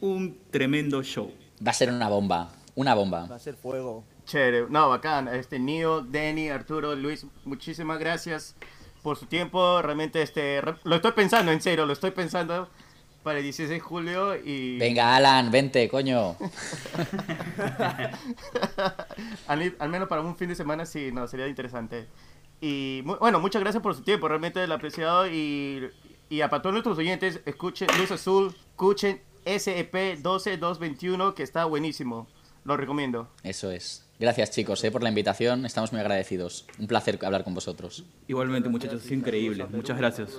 un 0.00 0.38
tremendo 0.52 1.02
show. 1.02 1.32
Va 1.66 1.72
a 1.72 1.74
ser 1.74 1.90
una 1.90 2.08
bomba. 2.08 2.52
Una 2.76 2.94
Va 2.94 3.00
bomba. 3.00 3.34
a 3.34 3.38
ser 3.40 3.56
fuego. 3.56 4.04
Chévere. 4.24 4.66
No, 4.70 4.88
bacán. 4.88 5.26
Este, 5.26 5.58
Nio, 5.58 6.00
Denny, 6.02 6.48
Arturo, 6.48 6.94
Luis, 6.94 7.26
muchísimas 7.44 7.98
gracias 7.98 8.54
por 9.02 9.16
su 9.16 9.26
tiempo. 9.26 9.80
Realmente, 9.82 10.22
este, 10.22 10.60
lo 10.84 10.96
estoy 10.96 11.12
pensando, 11.12 11.52
en 11.52 11.60
serio, 11.60 11.86
lo 11.86 11.92
estoy 11.92 12.10
pensando 12.12 12.68
para 13.22 13.38
el 13.38 13.44
16 13.44 13.68
de 13.68 13.80
julio 13.80 14.36
y... 14.36 14.78
Venga, 14.78 15.14
Alan, 15.16 15.50
vente, 15.50 15.88
coño. 15.88 16.36
al, 19.46 19.76
al 19.78 19.88
menos 19.88 20.08
para 20.08 20.22
un 20.22 20.36
fin 20.36 20.48
de 20.48 20.54
semana 20.54 20.86
sí, 20.86 21.10
no, 21.12 21.26
sería 21.26 21.46
interesante. 21.48 22.06
Y 22.60 23.02
mu- 23.04 23.16
bueno, 23.16 23.40
muchas 23.40 23.60
gracias 23.62 23.82
por 23.82 23.94
su 23.94 24.02
tiempo, 24.02 24.28
realmente 24.28 24.66
lo 24.66 24.72
he 24.74 24.76
apreciado 24.76 25.28
y, 25.28 25.90
y 26.28 26.40
a 26.40 26.48
para 26.48 26.62
todos 26.62 26.72
nuestros 26.72 26.98
oyentes, 26.98 27.40
escuchen 27.46 27.88
Luz 27.98 28.10
Azul, 28.10 28.54
escuchen 28.70 29.20
SEP 29.44 30.20
12221 30.22 31.34
que 31.34 31.42
está 31.42 31.64
buenísimo, 31.64 32.26
lo 32.64 32.76
recomiendo. 32.76 33.28
Eso 33.42 33.70
es. 33.70 34.07
Gracias, 34.20 34.50
chicos, 34.50 34.82
eh, 34.84 34.90
por 34.90 35.02
la 35.02 35.08
invitación. 35.10 35.64
Estamos 35.64 35.92
muy 35.92 36.00
agradecidos. 36.00 36.66
Un 36.78 36.86
placer 36.88 37.18
hablar 37.24 37.44
con 37.44 37.54
vosotros. 37.54 38.04
Igualmente, 38.26 38.68
muchachos, 38.68 39.04
es 39.04 39.10
increíble. 39.12 39.64
Muchas 39.70 39.96
gracias. 39.96 40.30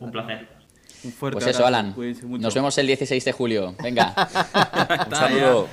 Un 0.00 0.10
placer. 0.10 0.48
Un 1.04 1.12
fuerte 1.12 1.34
Pues 1.34 1.46
eso, 1.46 1.64
abrazo, 1.66 2.00
Alan. 2.00 2.40
Nos 2.40 2.54
vemos 2.54 2.76
el 2.78 2.86
16 2.86 3.24
de 3.24 3.32
julio. 3.32 3.74
Venga, 3.82 4.14
Un 5.08 5.14
saludo. 5.14 5.68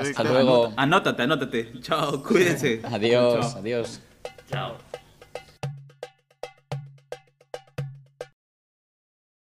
hasta 0.00 0.24
luego. 0.24 0.72
Anótate, 0.76 1.22
anótate. 1.22 1.72
Chao, 1.80 2.22
cuídense. 2.22 2.80
Adiós, 2.84 3.52
Chao. 3.52 3.58
adiós. 3.60 4.00
Chao. 4.50 4.76